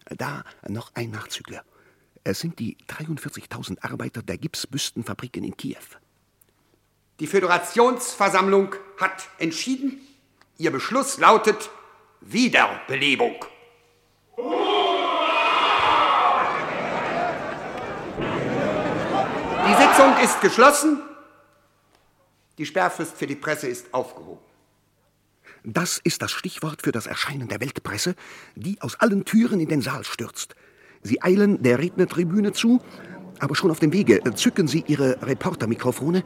[0.06, 1.66] Da noch ein Nachzügler.
[2.24, 5.78] Es sind die 43.000 Arbeiter der Gipsbüstenfabriken in Kiew.
[7.20, 10.00] Die Föderationsversammlung hat entschieden,
[10.58, 11.72] ihr Beschluss lautet
[12.22, 13.36] Wiederbelebung.
[19.68, 21.02] Die Sitzung ist geschlossen.
[22.60, 24.42] Die Sperrfrist für die Presse ist aufgehoben.
[25.64, 28.16] Das ist das Stichwort für das Erscheinen der Weltpresse,
[28.56, 30.56] die aus allen Türen in den Saal stürzt.
[31.04, 32.80] Sie eilen der Rednertribüne zu,
[33.40, 36.24] aber schon auf dem Wege zücken sie ihre Reportermikrofone.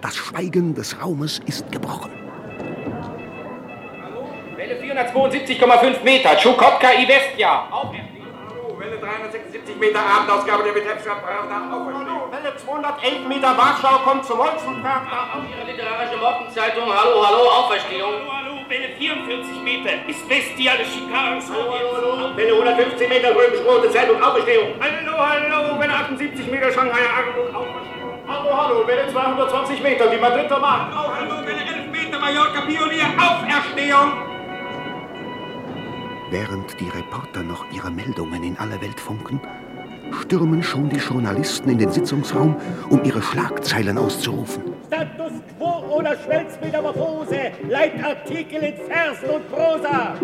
[0.00, 2.10] Das Schweigen des Raumes ist gebrochen.
[4.56, 7.68] Welle 472,5 Meter, Tschukotka Ivestia.
[8.78, 11.68] Welle 376 Meter Abendausgabe der Betriebsrat Pravda.
[11.70, 15.34] Hallo, Welle 211 Meter Warschau kommt zum Holzenpravda.
[15.34, 18.14] Auf Ihre literarische Morgenzeitung, hallo, hallo, Auferstehung.
[18.30, 21.42] Hallo, Welle 44 Meter ist bestiale Schikane.
[21.42, 22.36] Hallo, hallo, hallo.
[22.36, 24.74] Welle 115 Meter, römisch-rote Zeitung, Auferstehung.
[24.78, 27.54] Hallo, hallo, Welle 78 Meter Shanghai Armut.
[27.54, 28.18] Auferstehung.
[28.28, 30.94] Hallo, hallo, Welle 220 Meter, die Madrider Markt.
[30.94, 34.12] Oh, hallo, Welle 11 Meter, Mallorca Pionier, Auferstehung.
[36.30, 39.40] Während die Reporter noch ihre Meldungen in aller Welt funken,
[40.12, 42.56] stürmen schon die Journalisten in den Sitzungsraum,
[42.90, 44.62] um ihre Schlagzeilen auszurufen.
[44.86, 50.14] Status quo oder Schmelzmetamorphose, Leitartikel in Versen und Prosa.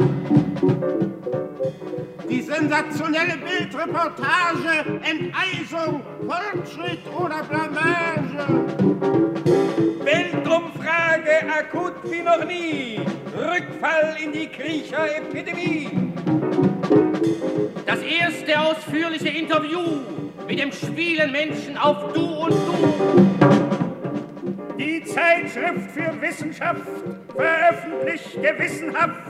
[2.28, 8.64] Die sensationelle Bildreportage, Enteisung, Fortschritt oder Blamage.
[10.04, 13.00] Weltumfrage akut wie noch nie.
[13.36, 15.90] Rückfall in die Kriecherepidemie.
[17.86, 19.80] Das erste ausführliche Interview
[20.46, 23.24] mit dem schwielen Menschen auf Du und Du.
[24.78, 26.82] Die Zeitschrift für Wissenschaft
[27.34, 29.22] veröffentlicht gewissenhaft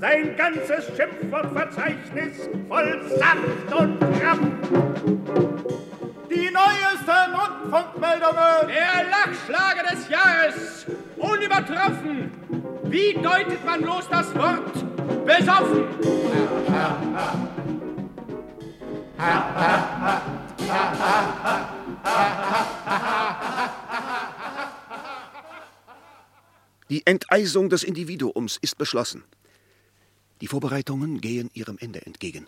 [0.00, 4.42] sein ganzes Schimpfwortverzeichnis voll Saft und Kraft.
[6.30, 8.68] Die neuesten Rundfunkmeldungen.
[8.68, 10.86] Der Lachschlager des Jahres.
[11.16, 12.30] Unübertroffen.
[12.84, 14.72] Wie deutet man bloß das Wort
[15.26, 15.84] besoffen?
[26.90, 29.24] Die Enteisung des Individuums ist beschlossen.
[30.40, 32.46] Die Vorbereitungen gehen ihrem Ende entgegen.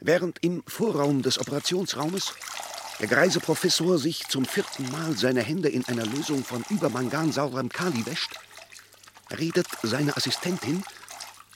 [0.00, 2.32] Während im Vorraum des Operationsraumes
[3.00, 8.06] der greise Professor sich zum vierten Mal seine Hände in einer Lösung von übermangansaurem Kali
[8.06, 8.32] wäscht,
[9.36, 10.82] redet seine Assistentin,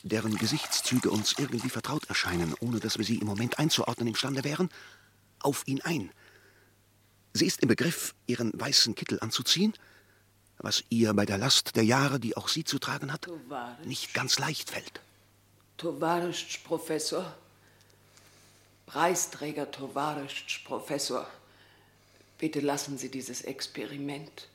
[0.03, 4.69] deren Gesichtszüge uns irgendwie vertraut erscheinen, ohne dass wir sie im Moment einzuordnen imstande wären,
[5.41, 6.11] auf ihn ein.
[7.33, 9.75] Sie ist im Begriff, ihren weißen Kittel anzuziehen,
[10.59, 13.27] was ihr bei der Last der Jahre, die auch sie zu tragen hat,
[13.85, 15.01] nicht ganz leicht fällt.
[15.77, 17.35] Tovarisch, Professor.
[18.87, 21.27] Preisträger Tovarisch, Professor.
[22.39, 24.49] Bitte lassen Sie dieses Experiment.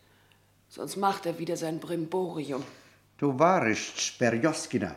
[0.70, 2.64] Sonst macht er wieder sein Brimborium.
[3.18, 4.96] Tovarisch Sperjoskina,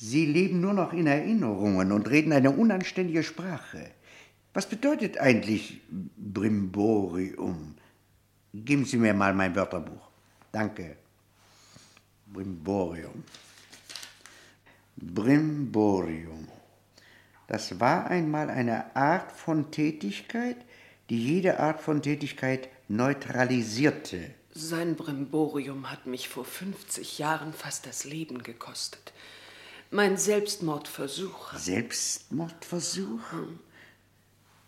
[0.00, 3.90] Sie leben nur noch in Erinnerungen und reden eine unanständige Sprache.
[4.54, 5.80] Was bedeutet eigentlich
[6.16, 7.74] Brimborium?
[8.54, 10.08] Geben Sie mir mal mein Wörterbuch.
[10.52, 10.96] Danke.
[12.26, 13.24] Brimborium.
[14.96, 16.46] Brimborium.
[17.48, 20.58] Das war einmal eine Art von Tätigkeit,
[21.10, 24.30] die jede Art von Tätigkeit neutralisierte.
[24.52, 29.12] Sein Brimborium hat mich vor 50 Jahren fast das Leben gekostet.
[29.90, 31.54] Mein Selbstmordversuch.
[31.54, 33.20] Selbstmordversuch?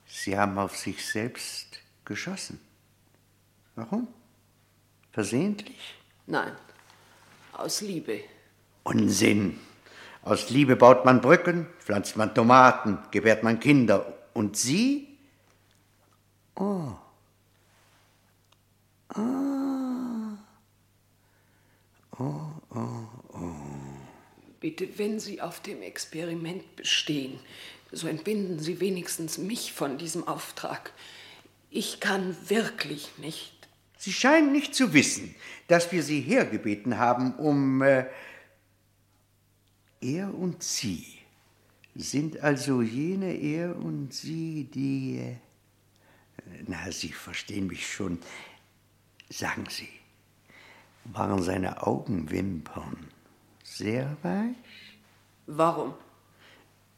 [0.07, 2.59] Sie haben auf sich selbst geschossen.
[3.75, 4.09] Warum?
[5.13, 5.95] Versehentlich?
[6.27, 6.53] Nein,
[7.53, 8.23] aus Liebe.
[8.83, 9.61] Unsinn.
[10.23, 14.15] Aus Liebe baut man Brücken, pflanzt man Tomaten, gebärt man Kinder.
[14.33, 15.19] Und Sie?
[16.55, 16.93] Oh.
[19.09, 20.37] Ah.
[22.19, 23.90] Oh, oh, oh.
[24.61, 27.39] Bitte, wenn Sie auf dem Experiment bestehen,
[27.93, 30.93] so entbinden Sie wenigstens mich von diesem Auftrag.
[31.71, 33.55] Ich kann wirklich nicht.
[33.97, 35.35] Sie scheinen nicht zu wissen,
[35.67, 37.83] dass wir Sie hergebeten haben, um.
[37.83, 38.07] Äh,
[40.03, 41.05] er und Sie
[41.95, 45.19] sind also jene Er und Sie, die.
[45.19, 45.37] Äh,
[46.67, 48.19] na, Sie verstehen mich schon.
[49.29, 49.89] Sagen Sie,
[51.05, 53.09] waren seine Augenwimpern
[53.77, 54.57] sehr weich?
[55.47, 55.95] Warum?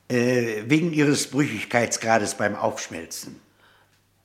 [0.09, 3.41] Äh, wegen Ihres Brüchigkeitsgrades beim Aufschmelzen.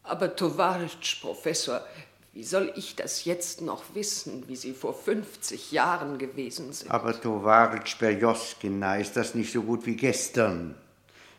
[0.03, 1.85] Aber Tovaritsch, Professor,
[2.33, 6.91] wie soll ich das jetzt noch wissen, wie Sie vor 50 Jahren gewesen sind?
[6.91, 10.75] Aber Tovaritsch Berjoskina, ist das nicht so gut wie gestern?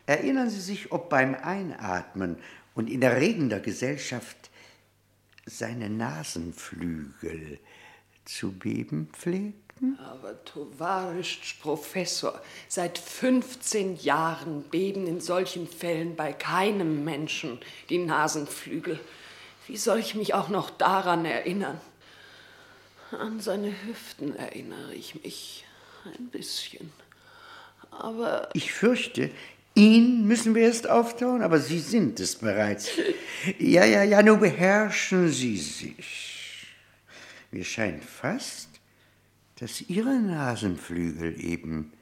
[0.06, 2.38] Erinnern Sie sich, ob beim Einatmen
[2.74, 4.50] und in erregender Gesellschaft
[5.46, 7.58] seine Nasenflügel
[8.24, 9.08] zu beben
[9.78, 9.98] pflegten?
[10.00, 17.58] Aber Tovaritsch, Professor, seit 15 Jahren beben in solchen Fällen bei keinem Menschen
[17.88, 18.98] die Nasenflügel.
[19.66, 21.80] Wie soll ich mich auch noch daran erinnern?
[23.10, 25.64] An seine Hüften erinnere ich mich
[26.04, 26.92] ein bisschen.
[27.90, 29.30] Aber Ich fürchte,
[29.74, 32.90] ihn müssen wir erst auftauen, aber Sie sind es bereits.
[33.58, 36.66] Ja, ja, ja, nur beherrschen Sie sich.
[37.52, 38.67] Mir scheint fast,
[39.60, 41.92] dass Ihre Nasenflügel eben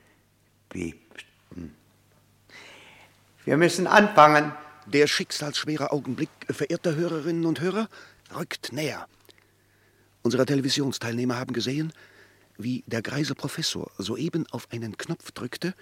[0.68, 1.74] bebten.
[3.44, 4.52] Wir müssen anfangen.
[4.86, 7.88] Der schicksalsschwere Augenblick, verehrte Hörerinnen und Hörer,
[8.36, 9.08] rückt näher.
[10.22, 11.92] Unsere Televisionsteilnehmer haben gesehen,
[12.56, 15.74] wie der greise Professor soeben auf einen Knopf drückte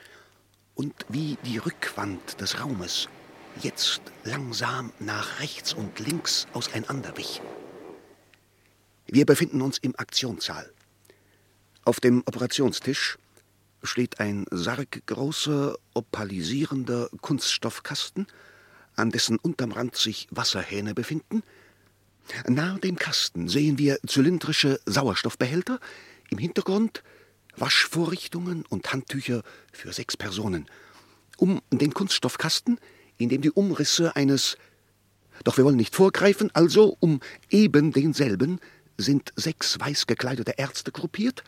[0.74, 3.08] und wie die Rückwand des Raumes
[3.60, 7.42] jetzt langsam nach rechts und links auseinanderwich.
[9.06, 10.73] Wir befinden uns im Aktionssaal.
[11.84, 13.18] Auf dem Operationstisch
[13.82, 18.26] steht ein sarggroßer, opalisierender Kunststoffkasten,
[18.96, 21.42] an dessen unterm Rand sich Wasserhähne befinden.
[22.48, 25.78] Nahe dem Kasten sehen wir zylindrische Sauerstoffbehälter,
[26.30, 27.02] im Hintergrund
[27.56, 30.66] Waschvorrichtungen und Handtücher für sechs Personen.
[31.36, 32.80] Um den Kunststoffkasten,
[33.18, 34.56] in dem die Umrisse eines
[35.42, 37.20] doch wir wollen nicht vorgreifen, also um
[37.50, 38.60] eben denselben
[38.96, 41.42] sind sechs weiß gekleidete Ärzte gruppiert,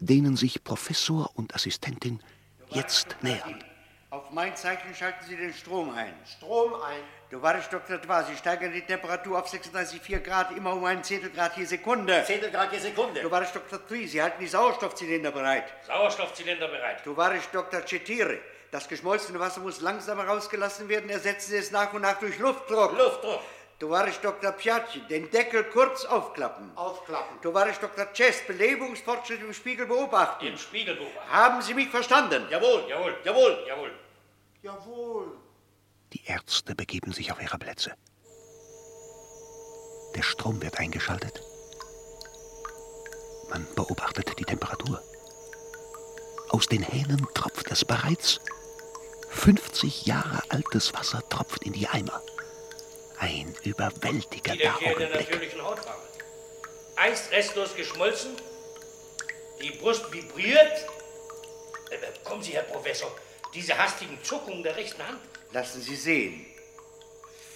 [0.00, 2.20] denen sich Professor und Assistentin
[2.70, 3.62] jetzt nähern.
[4.10, 6.14] Auf mein Zeichen schalten Sie den Strom ein.
[6.24, 7.02] Strom ein.
[7.30, 7.98] Du wartest, Dr.
[7.98, 12.24] Dwa, Sie steigern die Temperatur auf 36,4 Grad, immer um einen Zehntelgrad je Sekunde.
[12.24, 13.20] Zehntelgrad je Sekunde.
[13.20, 13.86] Du wartest, Dr.
[13.86, 15.64] Tri, Sie halten die Sauerstoffzylinder bereit.
[15.86, 17.04] Sauerstoffzylinder bereit.
[17.04, 17.82] Du wartest, Dr.
[17.82, 18.38] Chetire.
[18.70, 21.10] Das geschmolzene Wasser muss langsam herausgelassen werden.
[21.10, 22.96] Ersetzen Sie es nach und nach durch Luftdruck.
[22.96, 23.40] Luftdruck.
[23.78, 24.50] Du warst Dr.
[24.52, 26.76] Piacci, den Deckel kurz aufklappen.
[26.76, 27.38] Aufklappen.
[27.42, 28.12] Du warst Dr.
[28.12, 30.46] Chess, Belebungsfortschritt im Spiegel beobachten.
[30.46, 31.30] Im Spiegel beobachten.
[31.30, 32.44] Haben Sie mich verstanden?
[32.50, 33.92] Jawohl, jawohl, jawohl, jawohl.
[34.62, 35.38] Jawohl.
[36.12, 37.94] Die Ärzte begeben sich auf ihre Plätze.
[40.16, 41.40] Der Strom wird eingeschaltet.
[43.50, 45.00] Man beobachtet die Temperatur.
[46.48, 48.40] Aus den Hähnen tropft es bereits.
[49.30, 52.20] 50 Jahre altes Wasser tropft in die Eimer.
[53.20, 55.12] Ein überwältigender der Augenblick.
[55.12, 56.02] natürlichen Hautfarbe.
[56.96, 58.36] Eis restlos geschmolzen.
[59.60, 60.86] Die Brust vibriert.
[61.90, 63.10] Äh, äh, kommen Sie, Herr Professor.
[63.54, 65.18] Diese hastigen Zuckungen der rechten Hand.
[65.52, 66.46] Lassen Sie sehen.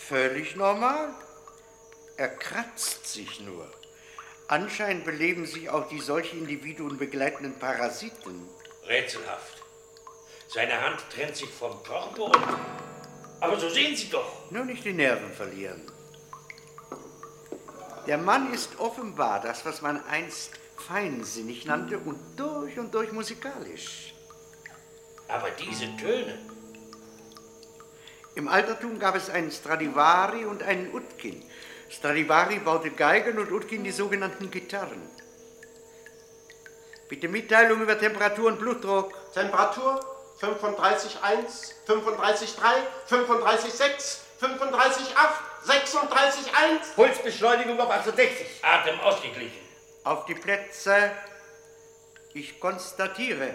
[0.09, 1.15] Völlig normal.
[2.17, 3.71] Er kratzt sich nur.
[4.49, 8.49] Anscheinend beleben sich auch die solche Individuen begleitenden Parasiten.
[8.87, 9.63] Rätselhaft.
[10.49, 12.92] Seine Hand trennt sich vom Körper und...
[13.43, 14.49] Aber so sehen Sie doch.
[14.53, 15.83] Nur nicht die Nerven verlieren.
[18.07, 24.15] Der Mann ist offenbar das, was man einst feinsinnig nannte und durch und durch musikalisch.
[25.27, 26.39] Aber diese Töne.
[28.37, 31.43] Im Altertum gab es einen Stradivari und einen Utkin.
[31.91, 35.03] Stradivari baute Geigen und Utkin die sogenannten Gitarren.
[37.09, 39.13] Bitte Mitteilung über Temperatur und Blutdruck.
[39.35, 40.12] Temperatur
[40.43, 42.57] 35,1, 35,3,
[43.09, 46.95] 35,6, 35,8, 36,1.
[46.97, 48.47] Pulsbeschleunigung auf 68.
[48.63, 49.61] Atem ausgeglichen.
[50.03, 51.13] Auf die Plätze.
[52.35, 53.55] Ich konstatiere,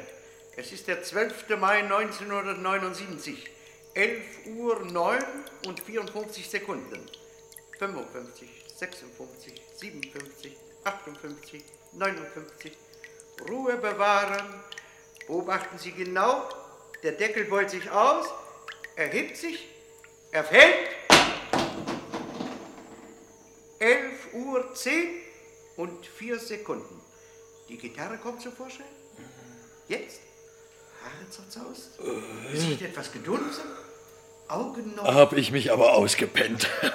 [0.56, 1.58] es ist der 12.
[1.60, 3.52] Mai 1979.
[3.94, 4.24] 11
[4.56, 5.26] Uhr 9
[5.66, 7.06] und 54 Sekunden.
[7.80, 12.78] 55, 56, 57, 58, 59.
[13.50, 14.64] Ruhe bewahren.
[15.28, 16.48] Beobachten Sie genau.
[17.04, 18.26] Der Deckel beult sich aus,
[18.96, 19.68] er hebt sich,
[20.32, 20.90] er fällt.
[23.80, 25.10] 11 Uhr 10
[25.76, 27.02] und 4 Sekunden.
[27.70, 28.88] Die Gitarre kommt zum Vorschein.
[29.88, 30.22] Jetzt?
[31.04, 32.00] Haare zerzaust?
[32.52, 33.64] Gesicht etwas gedunsen?
[34.48, 35.04] Augen noch?
[35.04, 36.68] Hab ich mich aber ausgepennt.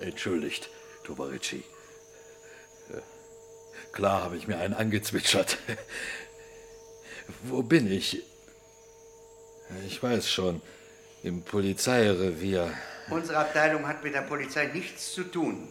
[0.00, 0.70] Entschuldigt,
[1.04, 1.62] Tovarici.
[3.92, 5.58] Klar habe ich mir einen angezwitschert.
[7.44, 8.22] Wo bin ich?
[9.86, 10.60] Ich weiß schon.
[11.22, 12.72] Im Polizeirevier.
[13.10, 15.68] Unsere Abteilung hat mit der Polizei nichts zu tun.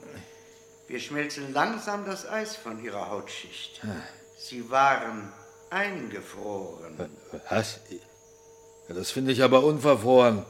[0.87, 3.81] Wir schmelzen langsam das Eis von ihrer Hautschicht.
[4.37, 5.31] Sie waren
[5.69, 7.09] eingefroren.
[7.49, 7.79] Was?
[8.87, 10.45] Das finde ich aber unverfroren.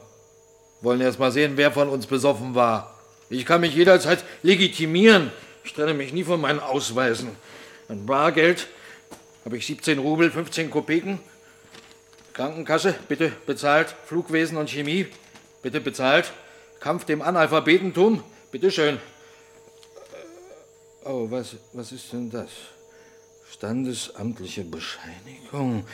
[0.80, 2.98] Wollen erst mal sehen, wer von uns besoffen war.
[3.30, 5.30] Ich kann mich jederzeit legitimieren.
[5.64, 7.36] Ich trenne mich nie von meinen Ausweisen.
[7.88, 8.68] An Bargeld
[9.44, 11.18] habe ich 17 Rubel, 15 Kopeken.
[12.32, 13.94] Krankenkasse, bitte bezahlt.
[14.06, 15.06] Flugwesen und Chemie,
[15.62, 16.32] bitte bezahlt.
[16.80, 18.98] Kampf dem Analphabetentum, bitteschön.
[21.04, 22.50] Oh, was, was ist denn das?
[23.50, 25.84] Standesamtliche Bescheinigung.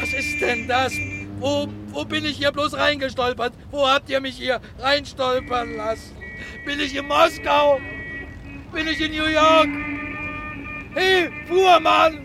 [0.00, 0.92] was ist denn das?
[1.40, 3.52] Wo, wo bin ich hier bloß reingestolpert?
[3.70, 6.16] Wo habt ihr mich hier reinstolpern lassen?
[6.64, 7.80] Bin ich in Moskau?
[8.72, 9.68] Bin ich in New York?
[10.98, 12.18] Hey, Fuhrmann!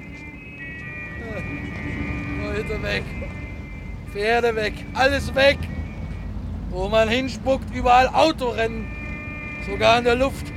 [2.42, 3.04] Leute weg.
[4.12, 4.74] Pferde weg.
[4.96, 5.60] Alles weg.
[6.72, 8.88] Wo man hinspuckt, überall Autorennen.
[9.70, 10.48] Sogar in der Luft.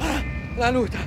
[0.00, 0.22] Ah,
[0.58, 0.98] Lanu, da,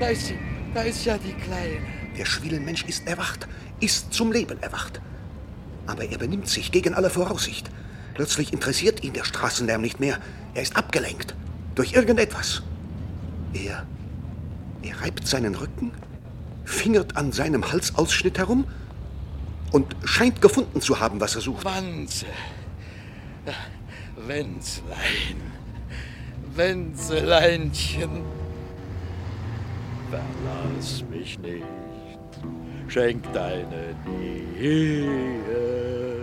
[0.00, 0.38] da ist sie.
[0.74, 1.78] Da ist ja die Kleine.
[2.18, 3.46] Der Schwielenmensch ist erwacht,
[3.78, 5.00] ist zum Leben erwacht.
[5.86, 7.70] Aber er benimmt sich gegen alle Voraussicht.
[8.14, 10.18] Plötzlich interessiert ihn der Straßenlärm nicht mehr.
[10.54, 11.36] Er ist abgelenkt.
[11.76, 12.64] Durch irgendetwas.
[13.52, 13.86] Er.
[14.82, 15.92] Er reibt seinen Rücken,
[16.64, 18.64] fingert an seinem Halsausschnitt herum
[19.72, 21.64] und scheint gefunden zu haben, was er sucht.
[21.64, 22.26] Wanze.
[24.26, 25.36] Wenzlein.
[26.54, 28.22] Wenzeleinchen.
[30.10, 31.64] Verlass mich nicht.
[32.88, 35.40] Schenk deine Nähe.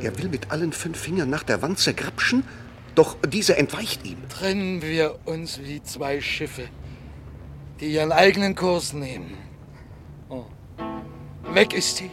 [0.02, 2.44] Er will mit allen fünf Fingern nach der Wanze grapschen,
[2.94, 4.18] doch diese entweicht ihm.
[4.30, 6.64] Trennen wir uns wie zwei Schiffe,
[7.80, 9.38] die ihren eigenen Kurs nehmen.
[10.30, 10.46] Oh.
[11.54, 12.12] Weg ist sie.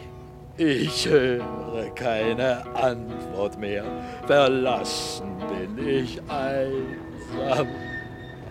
[0.57, 3.83] Ich höre keine Antwort mehr.
[4.25, 7.67] Verlassen bin ich einsam,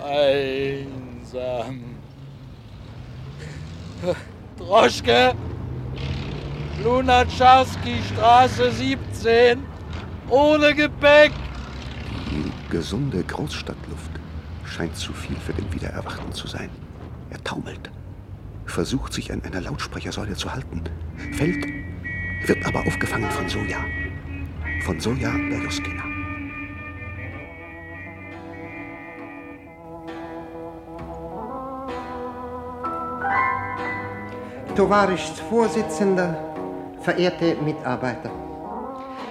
[0.03, 1.85] einsam.
[4.59, 5.35] Droschke,
[6.83, 9.63] Lunatscharski Straße 17,
[10.29, 11.33] ohne Gepäck.
[12.31, 14.11] Die gesunde Großstadtluft
[14.67, 16.69] scheint zu viel für den Wiedererwachten zu sein.
[17.35, 17.91] Er taumelt,
[18.65, 20.85] versucht sich an einer Lautsprechersäule zu halten,
[21.33, 21.67] fällt,
[22.47, 23.79] wird aber aufgefangen von Soja.
[24.85, 26.05] Von Soja Berjuskina.
[34.77, 36.55] Tovarisch Vorsitzender,
[37.01, 38.31] verehrte Mitarbeiter.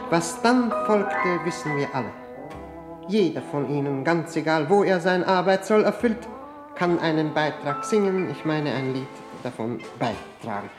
[0.09, 2.11] Was dann folgte, wissen wir alle.
[3.07, 6.27] Jeder von Ihnen, ganz egal, wo er sein Arbeitssoll erfüllt,
[6.83, 9.07] kann einen Beitrag singen, ich meine ein Lied
[9.41, 10.69] davon beitragen.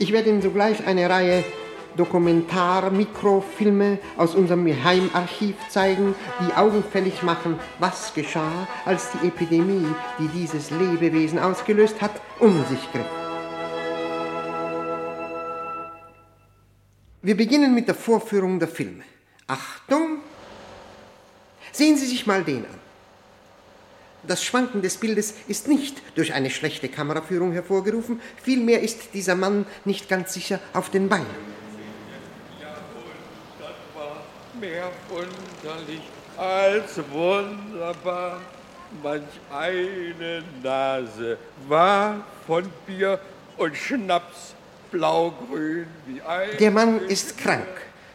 [0.00, 1.44] Ich werde Ihnen sogleich eine Reihe
[1.96, 9.86] Dokumentar-Mikrofilme aus unserem Geheimarchiv zeigen, die augenfällig machen, was geschah, als die Epidemie,
[10.18, 13.06] die dieses Lebewesen ausgelöst hat, um sich griff.
[17.22, 19.04] Wir beginnen mit der Vorführung der Filme.
[19.46, 20.18] Achtung!
[21.70, 22.83] Sehen Sie sich mal den an.
[24.26, 29.66] Das Schwanken des Bildes ist nicht durch eine schlechte Kameraführung hervorgerufen, vielmehr ist dieser Mann
[29.84, 31.26] nicht ganz sicher auf den Beinen.
[34.60, 36.00] Mehr wunderlich
[36.36, 38.40] als wunderbar.
[39.02, 41.36] Manch eine Nase
[41.68, 43.18] war von Bier
[43.56, 44.54] und Schnaps
[44.92, 46.56] blaugrün wie ein.
[46.60, 47.66] Der Mann ist krank,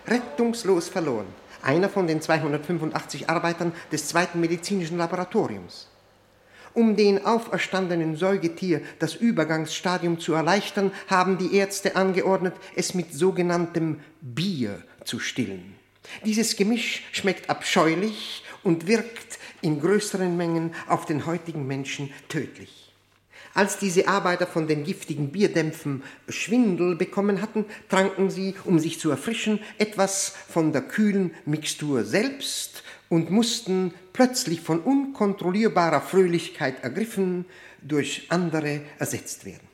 [0.08, 1.28] rettungslos verloren.
[1.62, 5.89] Einer von den 285 Arbeitern des zweiten medizinischen Laboratoriums.
[6.80, 14.00] Um den auferstandenen Säugetier das Übergangsstadium zu erleichtern, haben die Ärzte angeordnet, es mit sogenanntem
[14.22, 15.76] Bier zu stillen.
[16.24, 22.94] Dieses Gemisch schmeckt abscheulich und wirkt in größeren Mengen auf den heutigen Menschen tödlich.
[23.54, 29.10] Als diese Arbeiter von den giftigen Bierdämpfen Schwindel bekommen hatten, tranken sie, um sich zu
[29.10, 32.69] erfrischen, etwas von der kühlen Mixtur selbst
[33.10, 37.46] und mussten plötzlich von unkontrollierbarer Fröhlichkeit ergriffen
[37.82, 39.68] durch andere ersetzt werden.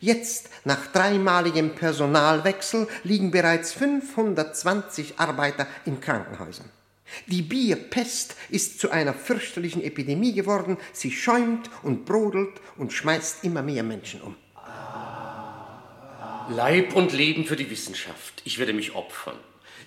[0.00, 6.70] Jetzt, nach dreimaligem Personalwechsel, liegen bereits 520 Arbeiter in Krankenhäusern.
[7.26, 10.78] Die Bierpest ist zu einer fürchterlichen Epidemie geworden.
[10.92, 14.36] Sie schäumt und brodelt und schmeißt immer mehr Menschen um.
[16.48, 18.42] Leib und Leben für die Wissenschaft.
[18.44, 19.36] Ich werde mich opfern.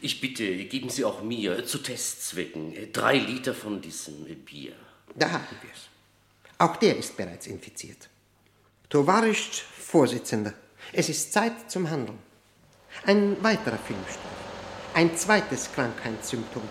[0.06, 4.74] Ich bitte, geben Sie auch mir zu Testzwecken drei Liter von diesem Bier.
[5.16, 5.90] Da haben wir es.
[6.60, 8.08] Auch der ist bereits infiziert.
[8.88, 10.54] Tovarisch Vorsitzender,
[10.94, 12.20] es ist Zeit zum Handeln.
[13.08, 14.20] Ein weiterer Filmstreif.
[14.94, 16.62] Ein zweites Krankheitssymptom.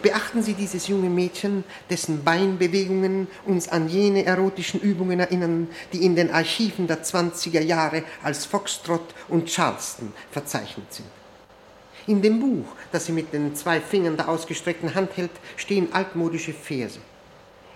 [0.00, 6.16] Beachten Sie dieses junge Mädchen, dessen Beinbewegungen uns an jene erotischen Übungen erinnern, die in
[6.16, 11.15] den Archiven der 20er Jahre als Foxtrot und Charleston verzeichnet sind.
[12.06, 16.52] In dem Buch, das sie mit den zwei Fingern der ausgestreckten Hand hält, stehen altmodische
[16.52, 17.00] Verse.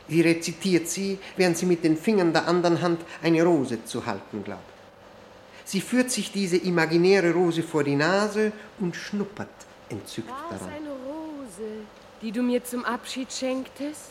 [0.08, 4.42] Sie rezitiert sie, während sie mit den Fingern der anderen Hand eine Rose zu halten
[4.44, 4.62] glaubt.
[5.64, 9.48] Sie führt sich diese imaginäre Rose vor die Nase und schnuppert
[9.88, 10.74] entzückt War es daran.
[10.74, 11.86] eine Rose,
[12.22, 14.10] die du mir zum Abschied schenktest?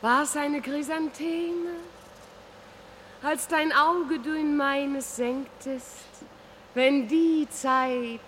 [0.00, 1.72] War es eine Chrysantheme?
[3.22, 6.06] Als dein Auge du in meines senktest,
[6.74, 8.20] wenn die Zeit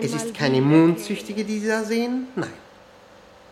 [0.00, 0.60] Es ist keine.
[0.60, 2.28] Mondsüchtige, die Sie da sehen?
[2.36, 2.52] Nein.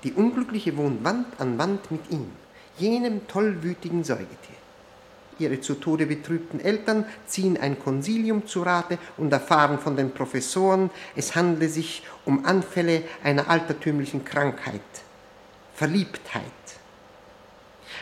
[0.05, 2.31] Die Unglückliche wohnt Wand an Wand mit ihm,
[2.79, 4.57] jenem tollwütigen Säugetier.
[5.39, 10.91] Ihre zu Tode betrübten Eltern ziehen ein Konsilium zu Rate und erfahren von den Professoren,
[11.17, 14.83] es handle sich um Anfälle einer altertümlichen Krankheit.
[15.75, 16.43] Verliebtheit.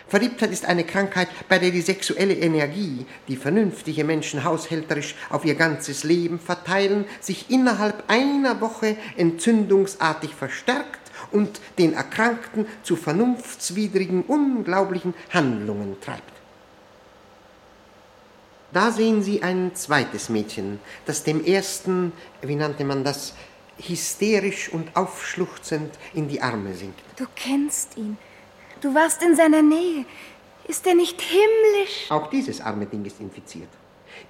[0.09, 5.55] Verliebtheit ist eine Krankheit, bei der die sexuelle Energie, die vernünftige Menschen haushälterisch auf ihr
[5.55, 11.01] ganzes Leben verteilen, sich innerhalb einer Woche entzündungsartig verstärkt
[11.31, 16.33] und den Erkrankten zu vernunftswidrigen, unglaublichen Handlungen treibt.
[18.73, 23.35] Da sehen Sie ein zweites Mädchen, das dem ersten, wie nannte man das,
[23.79, 27.01] hysterisch und aufschluchzend in die Arme sinkt.
[27.17, 28.17] Du kennst ihn.
[28.83, 30.05] Du warst in seiner Nähe.
[30.67, 32.11] Ist er nicht himmlisch?
[32.11, 33.69] Auch dieses arme Ding ist infiziert.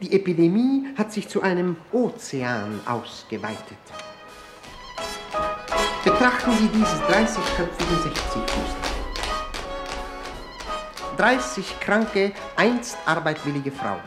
[0.03, 3.79] Die Epidemie hat sich zu einem Ozean ausgeweitet.
[6.05, 8.77] Betrachten Sie dieses 30-köpfigen 60-Fuß.
[11.17, 14.03] 30 kranke, einst arbeitwillige Frauen.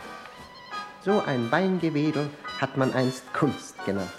[1.04, 2.30] So ein Beingewedel
[2.62, 4.12] hat man einst Kunst genannt.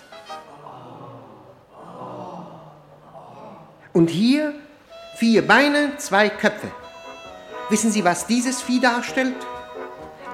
[3.92, 4.54] Und hier
[5.18, 6.70] vier Beine, zwei Köpfe.
[7.70, 9.34] Wissen Sie, was dieses Vieh darstellt?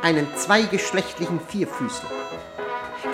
[0.03, 2.11] Einen zweigeschlechtlichen Vierfüßler.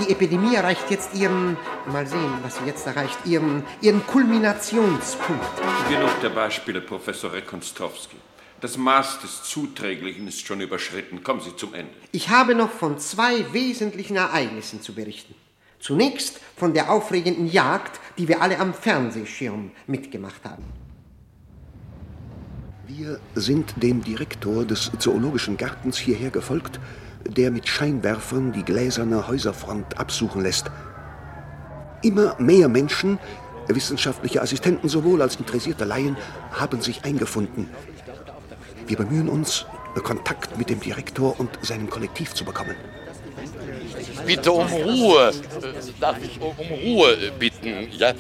[0.00, 5.44] Die Epidemie erreicht jetzt ihren, mal sehen, was sie jetzt erreicht, ihren, ihren Kulminationspunkt.
[5.90, 8.16] Genug der Beispiele, Professor Rekonstrowski.
[8.60, 11.22] Das Maß des Zuträglichen ist schon überschritten.
[11.22, 11.92] Kommen Sie zum Ende.
[12.12, 15.34] Ich habe noch von zwei wesentlichen Ereignissen zu berichten.
[15.80, 20.64] Zunächst von der aufregenden Jagd, die wir alle am Fernsehschirm mitgemacht haben.
[22.88, 26.80] Wir sind dem Direktor des Zoologischen Gartens hierher gefolgt,
[27.26, 30.70] der mit Scheinwerfern die gläserne Häuserfront absuchen lässt.
[32.00, 33.18] Immer mehr Menschen,
[33.66, 36.16] wissenschaftliche Assistenten sowohl als interessierte Laien,
[36.50, 37.68] haben sich eingefunden.
[38.86, 39.66] Wir bemühen uns,
[40.02, 42.74] Kontakt mit dem Direktor und seinem Kollektiv zu bekommen.
[44.26, 45.32] Bitte um Ruhe.
[46.00, 47.88] Darf ich um Ruhe bitten?
[47.92, 48.12] Ja?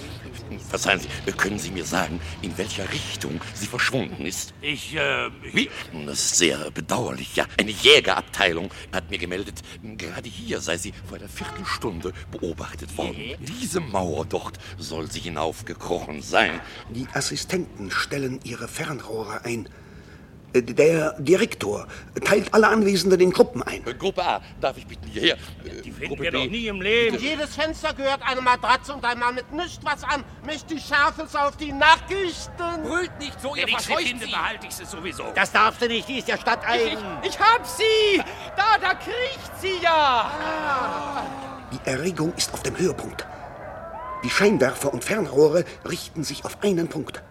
[0.68, 4.54] Verzeihen Sie, können Sie mir sagen, in welcher Richtung sie verschwunden ist?
[4.60, 5.30] Ich, äh.
[5.52, 5.70] Wie?
[6.06, 7.46] Das ist sehr bedauerlich, ja.
[7.58, 13.34] Eine Jägerabteilung hat mir gemeldet, gerade hier sei sie vor einer Viertelstunde beobachtet worden.
[13.40, 16.60] Diese Mauer dort soll sie hinaufgekrochen sein.
[16.90, 19.68] Die Assistenten stellen ihre Fernrohre ein.
[20.52, 21.86] Äh, Der Direktor
[22.24, 23.82] teilt alle Anwesenden in Gruppen ein.
[23.98, 25.36] Gruppe A, darf ich bitten hierher?
[25.84, 27.18] Die finden wir doch nie im Leben.
[27.18, 30.24] Jedes Fenster gehört eine Matratze und ein Mann mit nichts was an.
[30.46, 32.82] Mischt die Scharfes auf die Nachrichten.
[32.82, 34.30] Brüllt nicht so, ihr Wenn ich sie verscheucht finde, sie.
[34.32, 35.24] behalte ich sie sowieso.
[35.34, 36.98] Das darfst du nicht, die ist ja stadteigen.
[37.22, 38.22] Ich, ich hab sie!
[38.56, 41.22] Da, da kriecht sie ja!
[41.72, 43.26] Die Erregung ist auf dem Höhepunkt.
[44.24, 47.22] Die Scheinwerfer und Fernrohre richten sich auf einen Punkt.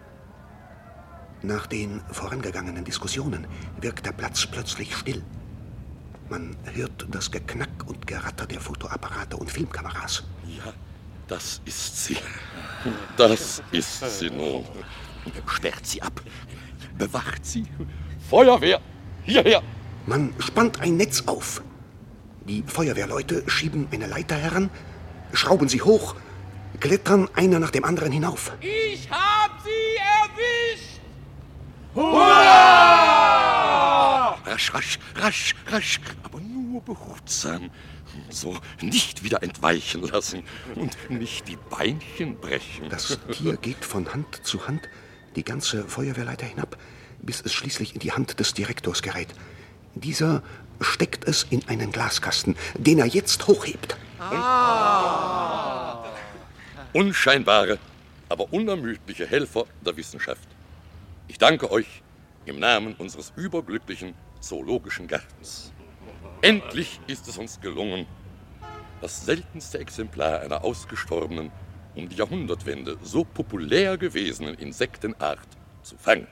[1.42, 3.46] Nach den vorangegangenen Diskussionen
[3.80, 5.22] wirkt der Platz plötzlich still.
[6.28, 10.24] Man hört das Geknack und Geratter der Fotoapparate und Filmkameras.
[10.46, 10.72] Ja,
[11.28, 12.16] das ist sie.
[13.16, 14.64] Das ist sie nun.
[15.46, 16.20] Sperrt sie ab.
[16.98, 17.66] Bewacht sie.
[18.28, 18.80] Feuerwehr!
[19.24, 19.62] Hierher!
[20.06, 21.62] Man spannt ein Netz auf.
[22.46, 24.70] Die Feuerwehrleute schieben eine Leiter heran,
[25.32, 26.16] schrauben sie hoch,
[26.80, 28.52] klettern einer nach dem anderen hinauf.
[28.60, 30.97] Ich hab sie erwischt!
[34.46, 37.70] Rasch, rasch, rasch, rasch, aber nur behutsam.
[38.30, 40.42] So nicht wieder entweichen lassen
[40.74, 42.88] und nicht die Beinchen brechen.
[42.88, 44.88] Das Tier geht von Hand zu Hand
[45.36, 46.76] die ganze Feuerwehrleiter hinab,
[47.20, 49.28] bis es schließlich in die Hand des Direktors gerät.
[49.94, 50.42] Dieser
[50.80, 53.96] steckt es in einen Glaskasten, den er jetzt hochhebt.
[56.92, 57.78] Unscheinbare,
[58.28, 60.48] aber unermüdliche Helfer der Wissenschaft.
[61.28, 62.02] Ich danke euch
[62.46, 65.72] im Namen unseres überglücklichen Zoologischen Gartens.
[66.40, 68.06] Endlich ist es uns gelungen,
[69.02, 71.52] das seltenste Exemplar einer ausgestorbenen,
[71.94, 75.46] um die Jahrhundertwende so populär gewesenen Insektenart
[75.82, 76.26] zu fangen.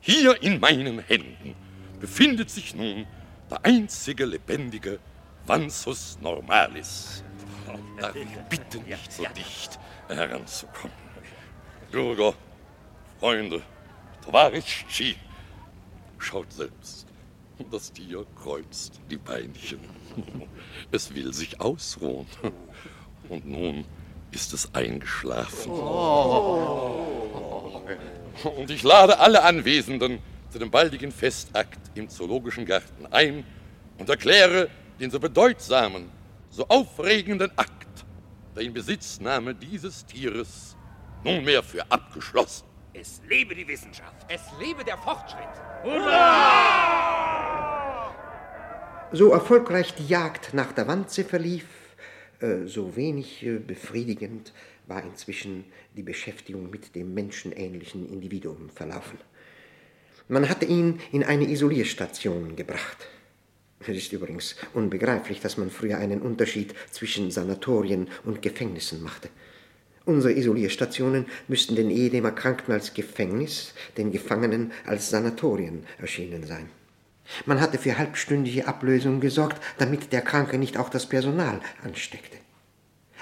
[0.00, 1.56] Hier in meinen Händen
[2.00, 3.06] befindet sich nun
[3.50, 5.00] der einzige lebendige
[5.46, 7.24] Vansus normalis.
[7.98, 10.96] Darf ich bitte nicht so dicht heranzukommen.
[11.90, 12.34] Bürger,
[13.18, 13.62] Freunde,
[14.22, 15.16] Tovarischi,
[16.18, 17.06] schaut selbst.
[17.70, 19.80] Das Tier kreuzt die Beinchen.
[20.90, 22.26] Es will sich ausruhen.
[23.28, 23.84] Und nun
[24.30, 25.70] ist es eingeschlafen.
[28.56, 30.18] Und ich lade alle Anwesenden
[30.50, 33.44] zu dem baldigen Festakt im Zoologischen Garten ein
[33.98, 34.68] und erkläre
[34.98, 36.10] den so bedeutsamen,
[36.50, 38.04] so aufregenden Akt
[38.54, 40.76] der Inbesitznahme dieses Tieres
[41.24, 42.71] nunmehr für abgeschlossen.
[42.94, 44.26] Es lebe die Wissenschaft!
[44.28, 45.48] Es lebe der Fortschritt!
[49.12, 51.64] So erfolgreich die Jagd nach der Wanze verlief,
[52.40, 54.52] äh, so wenig äh, befriedigend
[54.86, 55.64] war inzwischen
[55.96, 59.18] die Beschäftigung mit dem menschenähnlichen Individuum verlaufen.
[60.28, 63.08] Man hatte ihn in eine Isolierstation gebracht.
[63.80, 69.30] Es ist übrigens unbegreiflich, dass man früher einen Unterschied zwischen Sanatorien und Gefängnissen machte.
[70.04, 76.68] Unsere Isolierstationen müssten den ehedem Erkrankten als Gefängnis, den Gefangenen als Sanatorien erschienen sein.
[77.46, 82.36] Man hatte für halbstündige Ablösung gesorgt, damit der Kranke nicht auch das Personal ansteckte.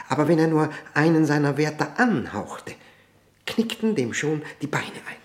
[0.09, 2.72] Aber wenn er nur einen seiner Wärter anhauchte,
[3.47, 5.20] knickten dem schon die Beine ein.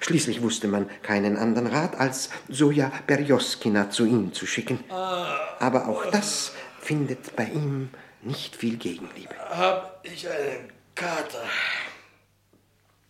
[0.00, 4.80] Schließlich wusste man keinen anderen Rat, als Soja Berjoskina zu ihm zu schicken.
[4.90, 7.88] Aber auch das findet bei ihm
[8.24, 9.34] nicht viel Gegenliebe.
[9.50, 11.44] Hab ich einen Kater.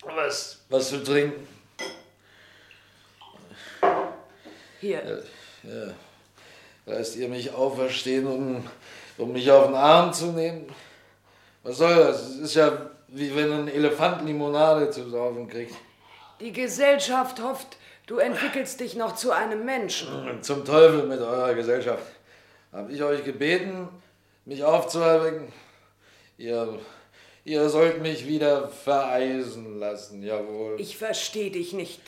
[0.03, 1.47] Was, was zu trinken?
[4.79, 5.23] Hier,
[5.63, 5.93] Ja.
[6.87, 8.69] Lasst ihr mich auferstehen, um,
[9.17, 10.67] um mich auf den Arm zu nehmen?
[11.63, 12.21] Was soll das?
[12.29, 15.73] Es ist ja wie wenn ein Elefant Limonade zu saufen kriegt.
[16.39, 20.43] Die Gesellschaft hofft, du entwickelst dich noch zu einem Menschen.
[20.43, 22.03] Zum Teufel mit eurer Gesellschaft.
[22.71, 23.87] Hab ich euch gebeten,
[24.45, 25.51] mich aufzuerwecken?
[26.37, 26.79] Ihr,
[27.43, 30.79] ihr sollt mich wieder vereisen lassen, jawohl.
[30.79, 32.01] Ich verstehe dich nicht.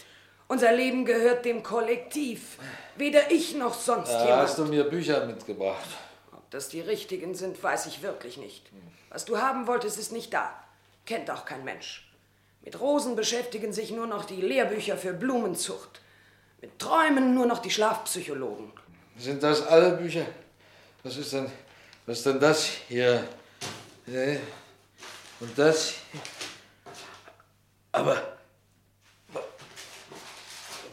[0.47, 2.57] Unser Leben gehört dem Kollektiv.
[2.95, 4.41] Weder ich noch sonst Da jemand.
[4.43, 5.87] hast du mir Bücher mitgebracht.
[6.31, 8.65] Ob das die richtigen sind, weiß ich wirklich nicht.
[9.09, 10.53] Was du haben wolltest, ist nicht da.
[11.05, 12.09] Kennt auch kein Mensch.
[12.63, 16.01] Mit Rosen beschäftigen sich nur noch die Lehrbücher für Blumenzucht.
[16.61, 18.71] Mit Träumen nur noch die Schlafpsychologen.
[19.17, 20.25] Sind das alle Bücher?
[21.03, 21.49] Was ist denn,
[22.07, 23.27] was ist denn das hier?
[25.39, 25.95] Und das?
[27.91, 28.37] Aber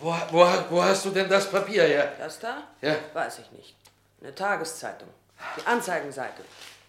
[0.01, 2.13] wo, wo, wo hast du denn das Papier her?
[2.19, 2.65] Das da?
[2.83, 2.97] Ja.
[3.13, 3.77] Weiß ich nicht.
[4.21, 5.09] Eine Tageszeitung.
[5.57, 6.43] Die Anzeigenseite.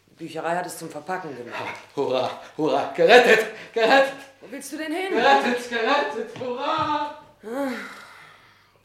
[0.07, 1.75] Die Bücherei hat es zum Verpacken gemacht.
[1.95, 5.11] Hurra, hurra, gerettet, gerettet, Wo willst du denn hin?
[5.11, 7.21] gerettet, gerettet, hurra!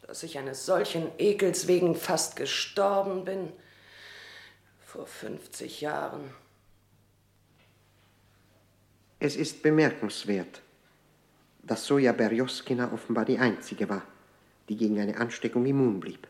[0.05, 3.51] Dass ich eines solchen Ekels wegen fast gestorben bin.
[4.91, 6.19] Vor 50 Jahren.
[9.19, 10.61] Es ist bemerkenswert,
[11.63, 14.03] dass Soja Berjoskina offenbar die einzige war,
[14.67, 16.27] die gegen eine Ansteckung immun blieb.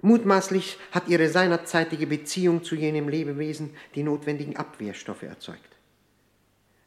[0.00, 5.76] Mutmaßlich hat ihre seinerzeitige Beziehung zu jenem Lebewesen die notwendigen Abwehrstoffe erzeugt.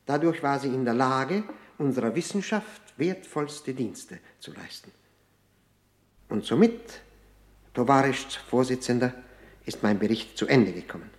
[0.06, 1.46] Dadurch war sie in der Lage,
[1.78, 4.92] unserer Wissenschaft wertvollste Dienste zu leisten.
[6.28, 7.00] Und somit,
[7.74, 9.14] Tovarisch Vorsitzender,
[9.66, 11.10] ist mein Bericht zu Ende gekommen.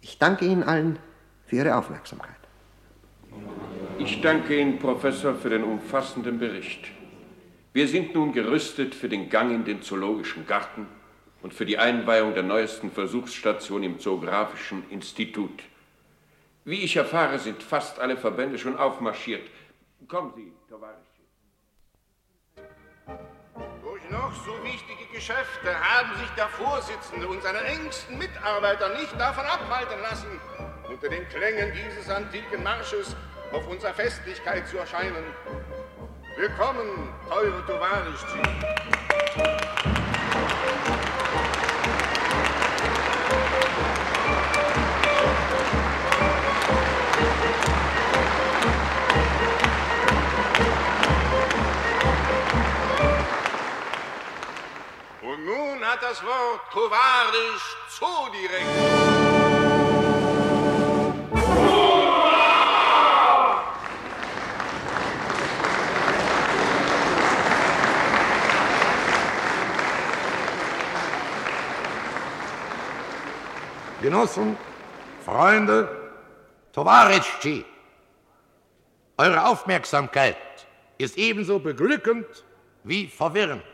[0.00, 0.98] Ich danke Ihnen allen
[1.46, 2.34] für Ihre Aufmerksamkeit.
[3.98, 6.88] Ich danke Ihnen, Professor, für den umfassenden Bericht.
[7.72, 10.86] Wir sind nun gerüstet für den Gang in den Zoologischen Garten
[11.42, 15.62] und für die Einweihung der neuesten Versuchsstation im Zoografischen Institut.
[16.64, 19.48] Wie ich erfahre, sind fast alle Verbände schon aufmarschiert.
[20.08, 21.03] Kommen Sie, Tovarisch.
[24.14, 30.00] Noch so wichtige Geschäfte haben sich der Vorsitzende und seine engsten Mitarbeiter nicht davon abhalten
[30.02, 30.40] lassen,
[30.88, 33.16] unter den Klängen dieses antiken Marsches
[33.52, 35.24] auf unserer Festlichkeit zu erscheinen.
[36.36, 39.93] Willkommen, teure Tovarischci.
[56.14, 58.64] Das Wort Tovarisch Zoodirektor.
[74.00, 74.56] Genossen,
[75.24, 75.88] Freunde,
[76.72, 77.64] Tovarischi,
[79.16, 80.36] eure Aufmerksamkeit
[80.98, 82.44] ist ebenso beglückend
[82.84, 83.73] wie verwirrend.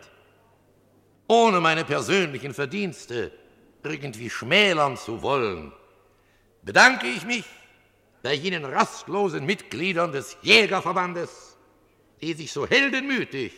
[1.30, 3.30] Ohne meine persönlichen Verdienste
[3.84, 5.72] irgendwie schmälern zu wollen,
[6.62, 7.44] bedanke ich mich
[8.20, 11.56] bei jenen rastlosen Mitgliedern des Jägerverbandes,
[12.20, 13.52] die sich so heldenmütig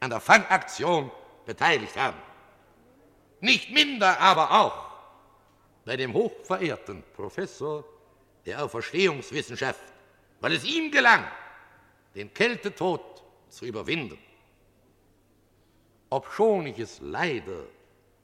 [0.00, 1.10] an der Fangaktion
[1.46, 2.18] beteiligt haben.
[3.40, 4.84] Nicht minder aber auch
[5.86, 7.82] bei dem hochverehrten Professor
[8.44, 9.80] der Auferstehungswissenschaft,
[10.42, 11.24] weil es ihm gelang,
[12.14, 14.18] den Kältetod zu überwinden.
[16.10, 17.64] Obschon ich es leider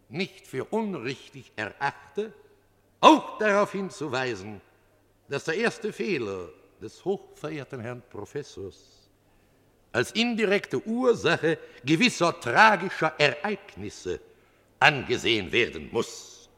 [0.09, 2.33] nicht für unrichtig erachte,
[3.01, 4.61] auch darauf hinzuweisen,
[5.29, 6.49] dass der erste Fehler
[6.81, 9.09] des hochverehrten Herrn Professors
[9.93, 14.21] als indirekte Ursache gewisser tragischer Ereignisse
[14.79, 16.49] angesehen werden muss.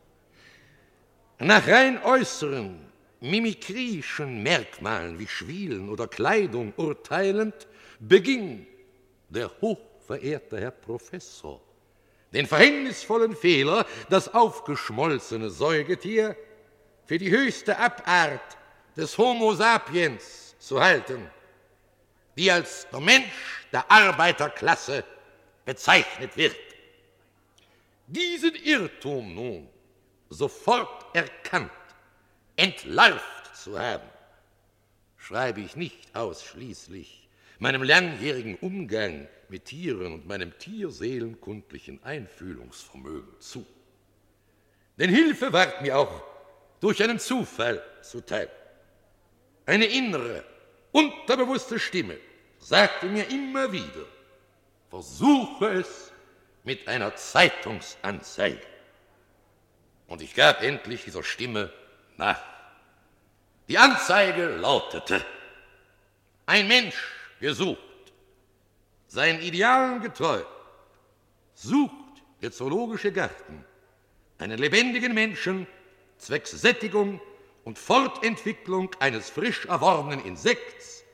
[1.38, 2.78] Nach rein äußeren,
[3.20, 7.66] mimikrischen Merkmalen wie Schwielen oder Kleidung urteilend,
[7.98, 8.66] beging
[9.28, 9.50] der
[10.04, 11.60] hochverehrte Herr Professor
[12.32, 16.36] den verhängnisvollen Fehler, das aufgeschmolzene Säugetier
[17.06, 18.56] für die höchste Abart
[18.96, 21.30] des Homo sapiens zu halten,
[22.36, 25.04] die als der Mensch der Arbeiterklasse
[25.64, 26.56] bezeichnet wird.
[28.08, 29.68] Diesen Irrtum nun
[30.28, 31.70] sofort erkannt,
[32.56, 34.10] entlarvt zu haben,
[35.18, 37.28] schreibe ich nicht ausschließlich
[37.58, 43.66] meinem langjährigen Umgang mit Tieren und meinem tierseelenkundlichen Einfühlungsvermögen zu.
[44.98, 46.22] Denn Hilfe ward mir auch
[46.80, 48.50] durch einen Zufall zuteil.
[49.66, 50.44] Eine innere,
[50.92, 52.18] unterbewusste Stimme
[52.58, 54.06] sagte mir immer wieder,
[54.90, 56.12] versuche es
[56.62, 58.60] mit einer Zeitungsanzeige.
[60.06, 61.72] und ich gab endlich dieser Stimme
[62.16, 62.40] nach.
[63.68, 65.24] Die Anzeige lautete,
[66.46, 67.80] ein Mensch gesucht,
[69.14, 70.42] seinen Idealen getreu,
[71.54, 71.92] sucht
[72.42, 73.64] der Zoologische Garten
[74.38, 75.68] einen lebendigen Menschen
[76.18, 77.20] zwecks Sättigung
[77.62, 81.04] und Fortentwicklung eines frisch erworbenen Insekts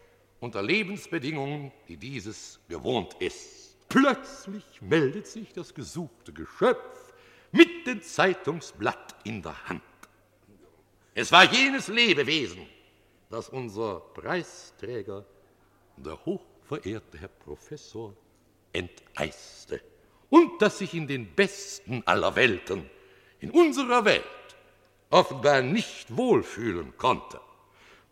[0.41, 3.77] unter Lebensbedingungen, die dieses gewohnt ist.
[3.91, 7.13] Plötzlich meldet sich das gesuchte Geschöpf
[7.53, 9.83] mit dem Zeitungsblatt in der Hand.
[11.15, 12.67] Es war jenes Lebewesen,
[13.29, 15.27] das unser Preisträger,
[15.99, 16.19] der
[16.71, 18.15] hochverehrte Herr Professor,
[18.73, 19.81] enteiste
[20.31, 22.89] und das sich in den besten aller Welten,
[23.41, 24.25] in unserer Welt,
[25.11, 27.41] offenbar nicht wohlfühlen konnte.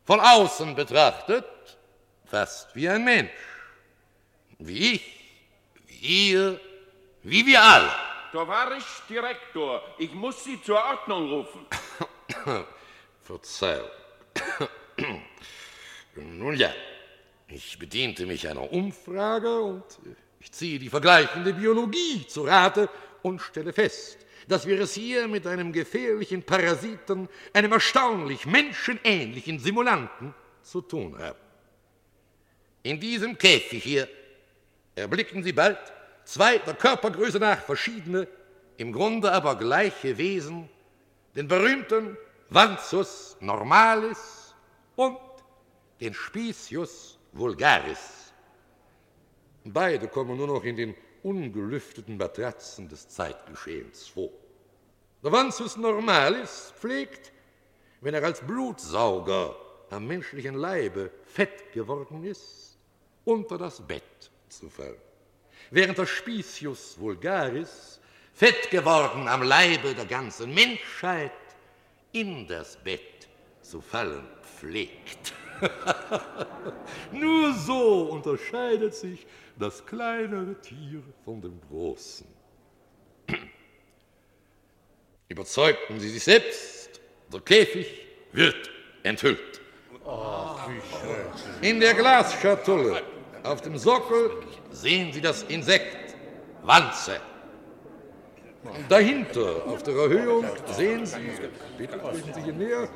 [0.04, 1.44] Von außen betrachtet
[2.24, 3.30] fast wie ein Mensch,
[4.58, 5.20] wie ich,
[5.86, 6.60] wie ihr,
[7.22, 7.92] wie wir alle.
[8.32, 11.66] Tovarisch Direktor, ich muss Sie zur Ordnung rufen.
[13.22, 13.88] Verzeihung.
[16.16, 16.72] Nun ja,
[17.50, 19.84] ich bediente mich einer Umfrage und
[20.40, 22.88] ich ziehe die vergleichende Biologie zu Rate
[23.22, 30.34] und stelle fest, dass wir es hier mit einem gefährlichen Parasiten, einem erstaunlich menschenähnlichen Simulanten
[30.62, 31.38] zu tun haben.
[32.82, 34.08] In diesem Käfig hier
[34.94, 35.78] erblicken Sie bald
[36.24, 38.28] zwei der Körpergröße nach verschiedene,
[38.76, 40.68] im Grunde aber gleiche Wesen,
[41.34, 42.16] den berühmten
[42.48, 44.54] Vanzus normalis
[44.96, 45.18] und
[46.00, 48.32] den Specius vulgaris.
[49.64, 54.30] Beide kommen nur noch in den ungelüfteten Matratzen des Zeitgeschehens vor.
[55.22, 57.32] Der Vanzus normalis pflegt,
[58.00, 59.56] wenn er als Blutsauger
[59.90, 62.78] am menschlichen Leibe fett geworden ist,
[63.24, 65.00] unter das Bett zu fallen.
[65.70, 68.00] Während der Specius vulgaris,
[68.32, 71.32] fett geworden am Leibe der ganzen Menschheit,
[72.12, 73.28] in das Bett
[73.60, 75.34] zu fallen pflegt.
[77.12, 79.26] Nur so unterscheidet sich
[79.58, 82.26] das kleinere Tier von dem großen.
[85.28, 87.00] Überzeugten Sie sich selbst,
[87.32, 88.70] der Käfig wird
[89.02, 89.60] enthüllt.
[91.60, 93.02] In der Glasschatulle
[93.42, 94.30] auf dem Sockel
[94.70, 96.16] sehen Sie das Insekt
[96.62, 97.20] Wanze.
[98.88, 101.30] Dahinter auf der Erhöhung sehen Sie,
[101.76, 102.88] bitte treten Sie hier näher,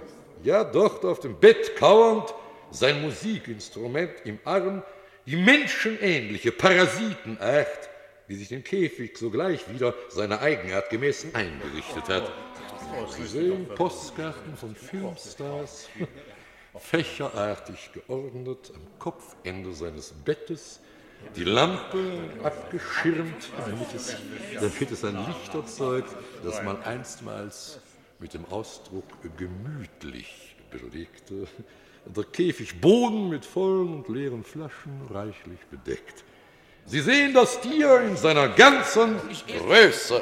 [0.42, 2.34] ja dort auf dem Bett kauernd,
[2.72, 4.82] sein Musikinstrument im Arm,
[5.26, 7.90] die menschenähnliche Parasitenart,
[8.28, 12.32] die sich den Käfig sogleich wieder seiner Eigenart gemäß eingerichtet hat.
[13.10, 15.88] Sie sehen Postkarten von Filmstars,
[16.78, 20.80] fächerartig geordnet am Kopfende seines Bettes,
[21.36, 24.16] die Lampe abgeschirmt, damit es,
[24.54, 27.78] damit es ein Licht erzeugt, das man einstmals
[28.18, 29.04] mit dem Ausdruck
[29.36, 31.46] gemütlich belegte,
[32.06, 36.24] der Käfigboden mit vollen und leeren Flaschen reichlich bedeckt.
[36.84, 39.14] Sie sehen das Tier in seiner ganzen
[39.46, 40.20] Größe.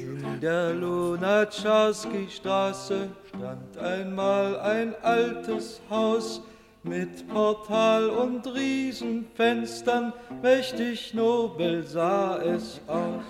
[0.00, 6.40] In der Lunatschowski-Straße stand einmal ein altes Haus
[6.86, 13.22] mit Portal und Riesenfenstern, mächtig nobel sah es aus.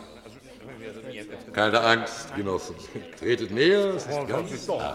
[1.52, 2.76] Keine Angst, Genossen.
[3.18, 4.94] Tretet näher, es ist ganz nah.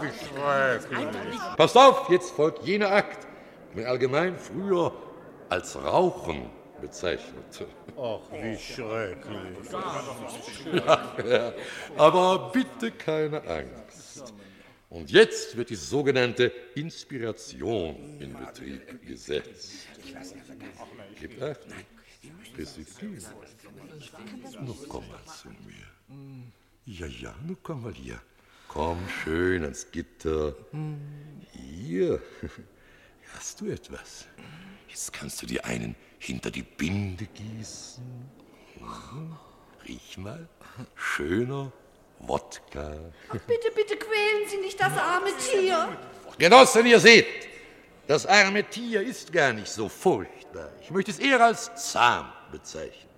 [1.56, 3.26] Passt auf, jetzt folgt jener Akt,
[3.74, 4.92] den allgemein früher
[5.48, 6.46] als Rauchen
[6.80, 7.66] bezeichnete.
[7.96, 9.72] Ach, wie schrecklich.
[10.72, 11.52] Ja, ja,
[11.96, 13.81] aber bitte keine Angst.
[14.92, 19.88] Und jetzt wird die sogenannte Inspiration in Betrieb gesetzt.
[21.18, 21.60] Gib acht.
[22.58, 23.18] Disziplin.
[24.60, 26.44] Nun komm mal zu mir.
[26.84, 28.20] Ja, ja, nun komm mal hier.
[28.68, 30.54] Komm schön ans Gitter.
[31.52, 32.20] Hier.
[33.32, 34.26] Hast du etwas?
[34.88, 38.04] Jetzt kannst du dir einen hinter die Binde gießen.
[39.88, 40.46] Riech mal.
[40.94, 41.72] Schöner
[42.22, 42.92] Wodka.
[43.32, 45.96] Bitte, bitte quälen Sie nicht das arme Tier.
[46.38, 47.26] Genossen, ihr seht,
[48.06, 50.70] das arme Tier ist gar nicht so furchtbar.
[50.80, 53.10] Ich möchte es eher als zahm bezeichnen.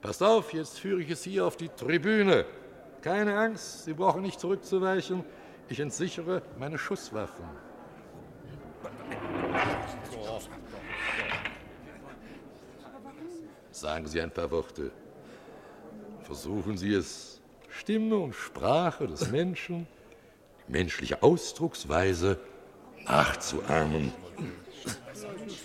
[0.00, 2.46] Passt auf, jetzt führe ich es hier auf die Tribüne.
[3.02, 5.24] Keine Angst, Sie brauchen nicht zurückzuweichen.
[5.68, 7.44] Ich entsichere meine Schusswaffen.
[13.70, 14.90] Sagen Sie ein paar Worte.
[16.22, 17.39] Versuchen Sie es,
[17.70, 19.86] Stimme und Sprache des Menschen,
[20.66, 22.38] die menschliche Ausdrucksweise
[23.04, 24.12] nachzuahmen.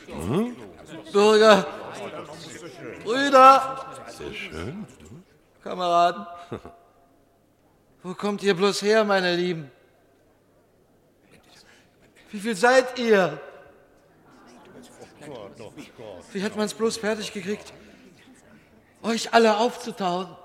[0.08, 0.56] Hm?
[1.12, 1.66] Bürger,
[3.04, 4.86] Brüder, Sehr schön.
[5.64, 6.26] Kameraden,
[8.04, 9.72] wo kommt ihr bloß her, meine Lieben?
[12.32, 13.42] Wie viel seid ihr?
[16.32, 17.74] Wie hat man es bloß fertig gekriegt,
[19.02, 20.36] euch alle aufzutauen?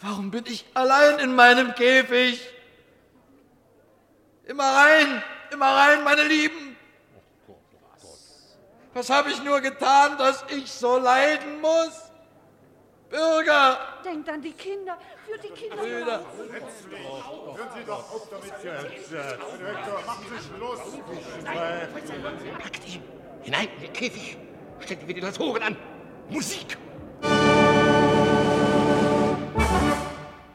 [0.00, 2.40] Warum bin ich allein in meinem Käfig?
[4.44, 5.22] Immer rein,
[5.52, 6.76] immer rein, meine Lieben.
[8.94, 12.10] Was habe ich nur getan, dass ich so leiden muss?
[13.10, 14.96] Bürger, Denkt an die Kinder,
[15.26, 15.76] für die Kinder.
[15.76, 16.20] Brüder.
[16.20, 19.10] Hören Sie doch auf damit jetzt.
[19.10, 20.80] Direktor, machen Sie Schluss.
[22.62, 23.02] Packt ihn
[23.42, 24.36] hinein in den Käfig.
[24.78, 25.76] Stellt die Ventilatoren an.
[26.28, 26.78] Musik.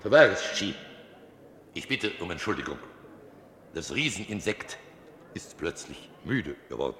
[0.05, 0.75] Tavareschi,
[1.73, 2.77] ich bitte um Entschuldigung.
[3.73, 4.77] Das Rieseninsekt
[5.33, 6.97] ist plötzlich müde geworden.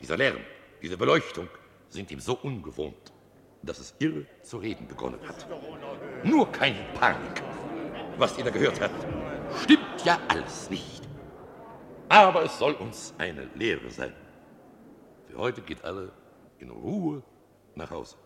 [0.00, 0.38] Dieser Lärm,
[0.80, 1.46] diese Beleuchtung
[1.90, 3.12] sind ihm so ungewohnt,
[3.62, 5.46] dass es irre zu reden begonnen hat.
[6.24, 7.42] Nur keine Panik.
[8.16, 9.06] Was ihr da gehört habt,
[9.62, 11.02] stimmt ja alles nicht.
[12.08, 14.14] Aber es soll uns eine Lehre sein.
[15.28, 16.10] Für heute geht alle
[16.60, 17.22] in Ruhe
[17.74, 18.16] nach Hause.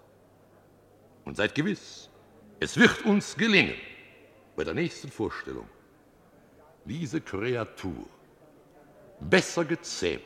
[1.24, 2.08] Und seid gewiss,
[2.60, 3.74] es wird uns gelingen,
[4.56, 5.68] bei der nächsten Vorstellung
[6.84, 8.06] diese Kreatur
[9.20, 10.22] besser gezähmt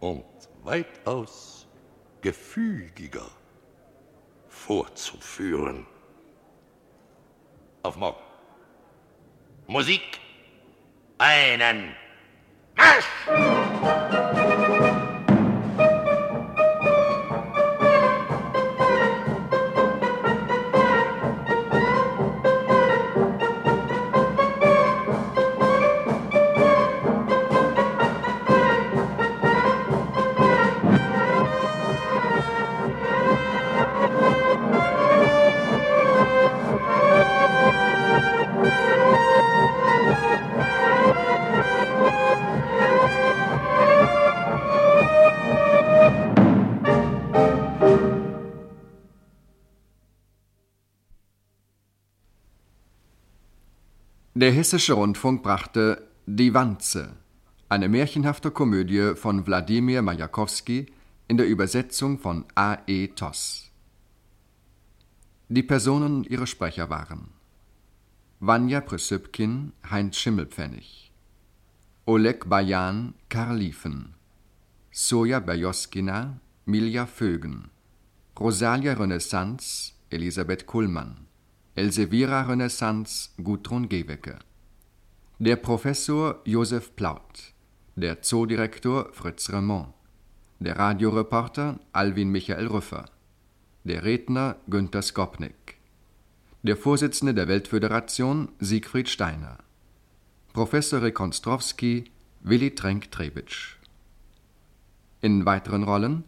[0.00, 0.24] und
[0.62, 1.66] weitaus
[2.20, 3.30] gefügiger
[4.48, 5.86] vorzuführen.
[7.82, 8.20] Auf morgen.
[9.66, 10.02] Musik.
[11.18, 11.94] Einen
[12.74, 13.91] Marsch!
[54.42, 57.14] Der Hessische Rundfunk brachte Die Wanze,
[57.68, 60.86] eine märchenhafte Komödie von Wladimir Majakowski
[61.28, 62.78] in der Übersetzung von A.
[62.88, 63.06] E.
[63.06, 63.70] Toss.
[65.48, 67.28] Die Personen und ihre Sprecher waren
[68.40, 71.12] Vanja Prösüpkin, Heinz Schimmelpfennig,
[72.04, 74.14] Oleg Bajan, Karl Liefen,
[74.90, 77.70] Soja Berjoskina, Milja Vögen,
[78.36, 81.28] Rosalia Renaissance, Elisabeth Kullmann,
[81.74, 84.38] Elseviera Renaissance, Gudrun Gewecke,
[85.38, 87.54] der Professor Josef Plaut,
[87.96, 89.94] der Zoodirektor Fritz Remond,
[90.60, 93.06] der Radioreporter Alwin Michael Rüffer,
[93.84, 95.78] der Redner Günter Skopnik,
[96.62, 99.56] der Vorsitzende der Weltföderation Siegfried Steiner,
[100.52, 102.04] Professor Rekonstrowski
[102.42, 103.76] Willi Trenk-Trebitsch.
[105.22, 106.24] In weiteren Rollen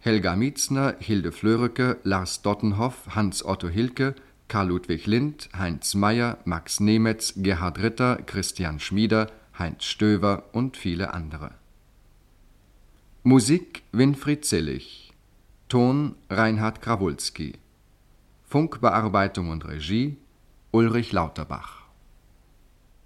[0.00, 4.16] Helga Mietzner, Hilde Flöreke, Lars Dottenhoff, Hans-Otto Hilke,
[4.52, 11.14] Karl Ludwig Lind, Heinz Meyer, Max Nemetz, Gerhard Ritter, Christian Schmieder, Heinz Stöver und viele
[11.14, 11.52] andere.
[13.22, 15.14] Musik Winfried Zillig,
[15.70, 17.54] Ton Reinhard Krawulski,
[18.44, 20.18] Funkbearbeitung und Regie
[20.70, 21.81] Ulrich Lauterbach.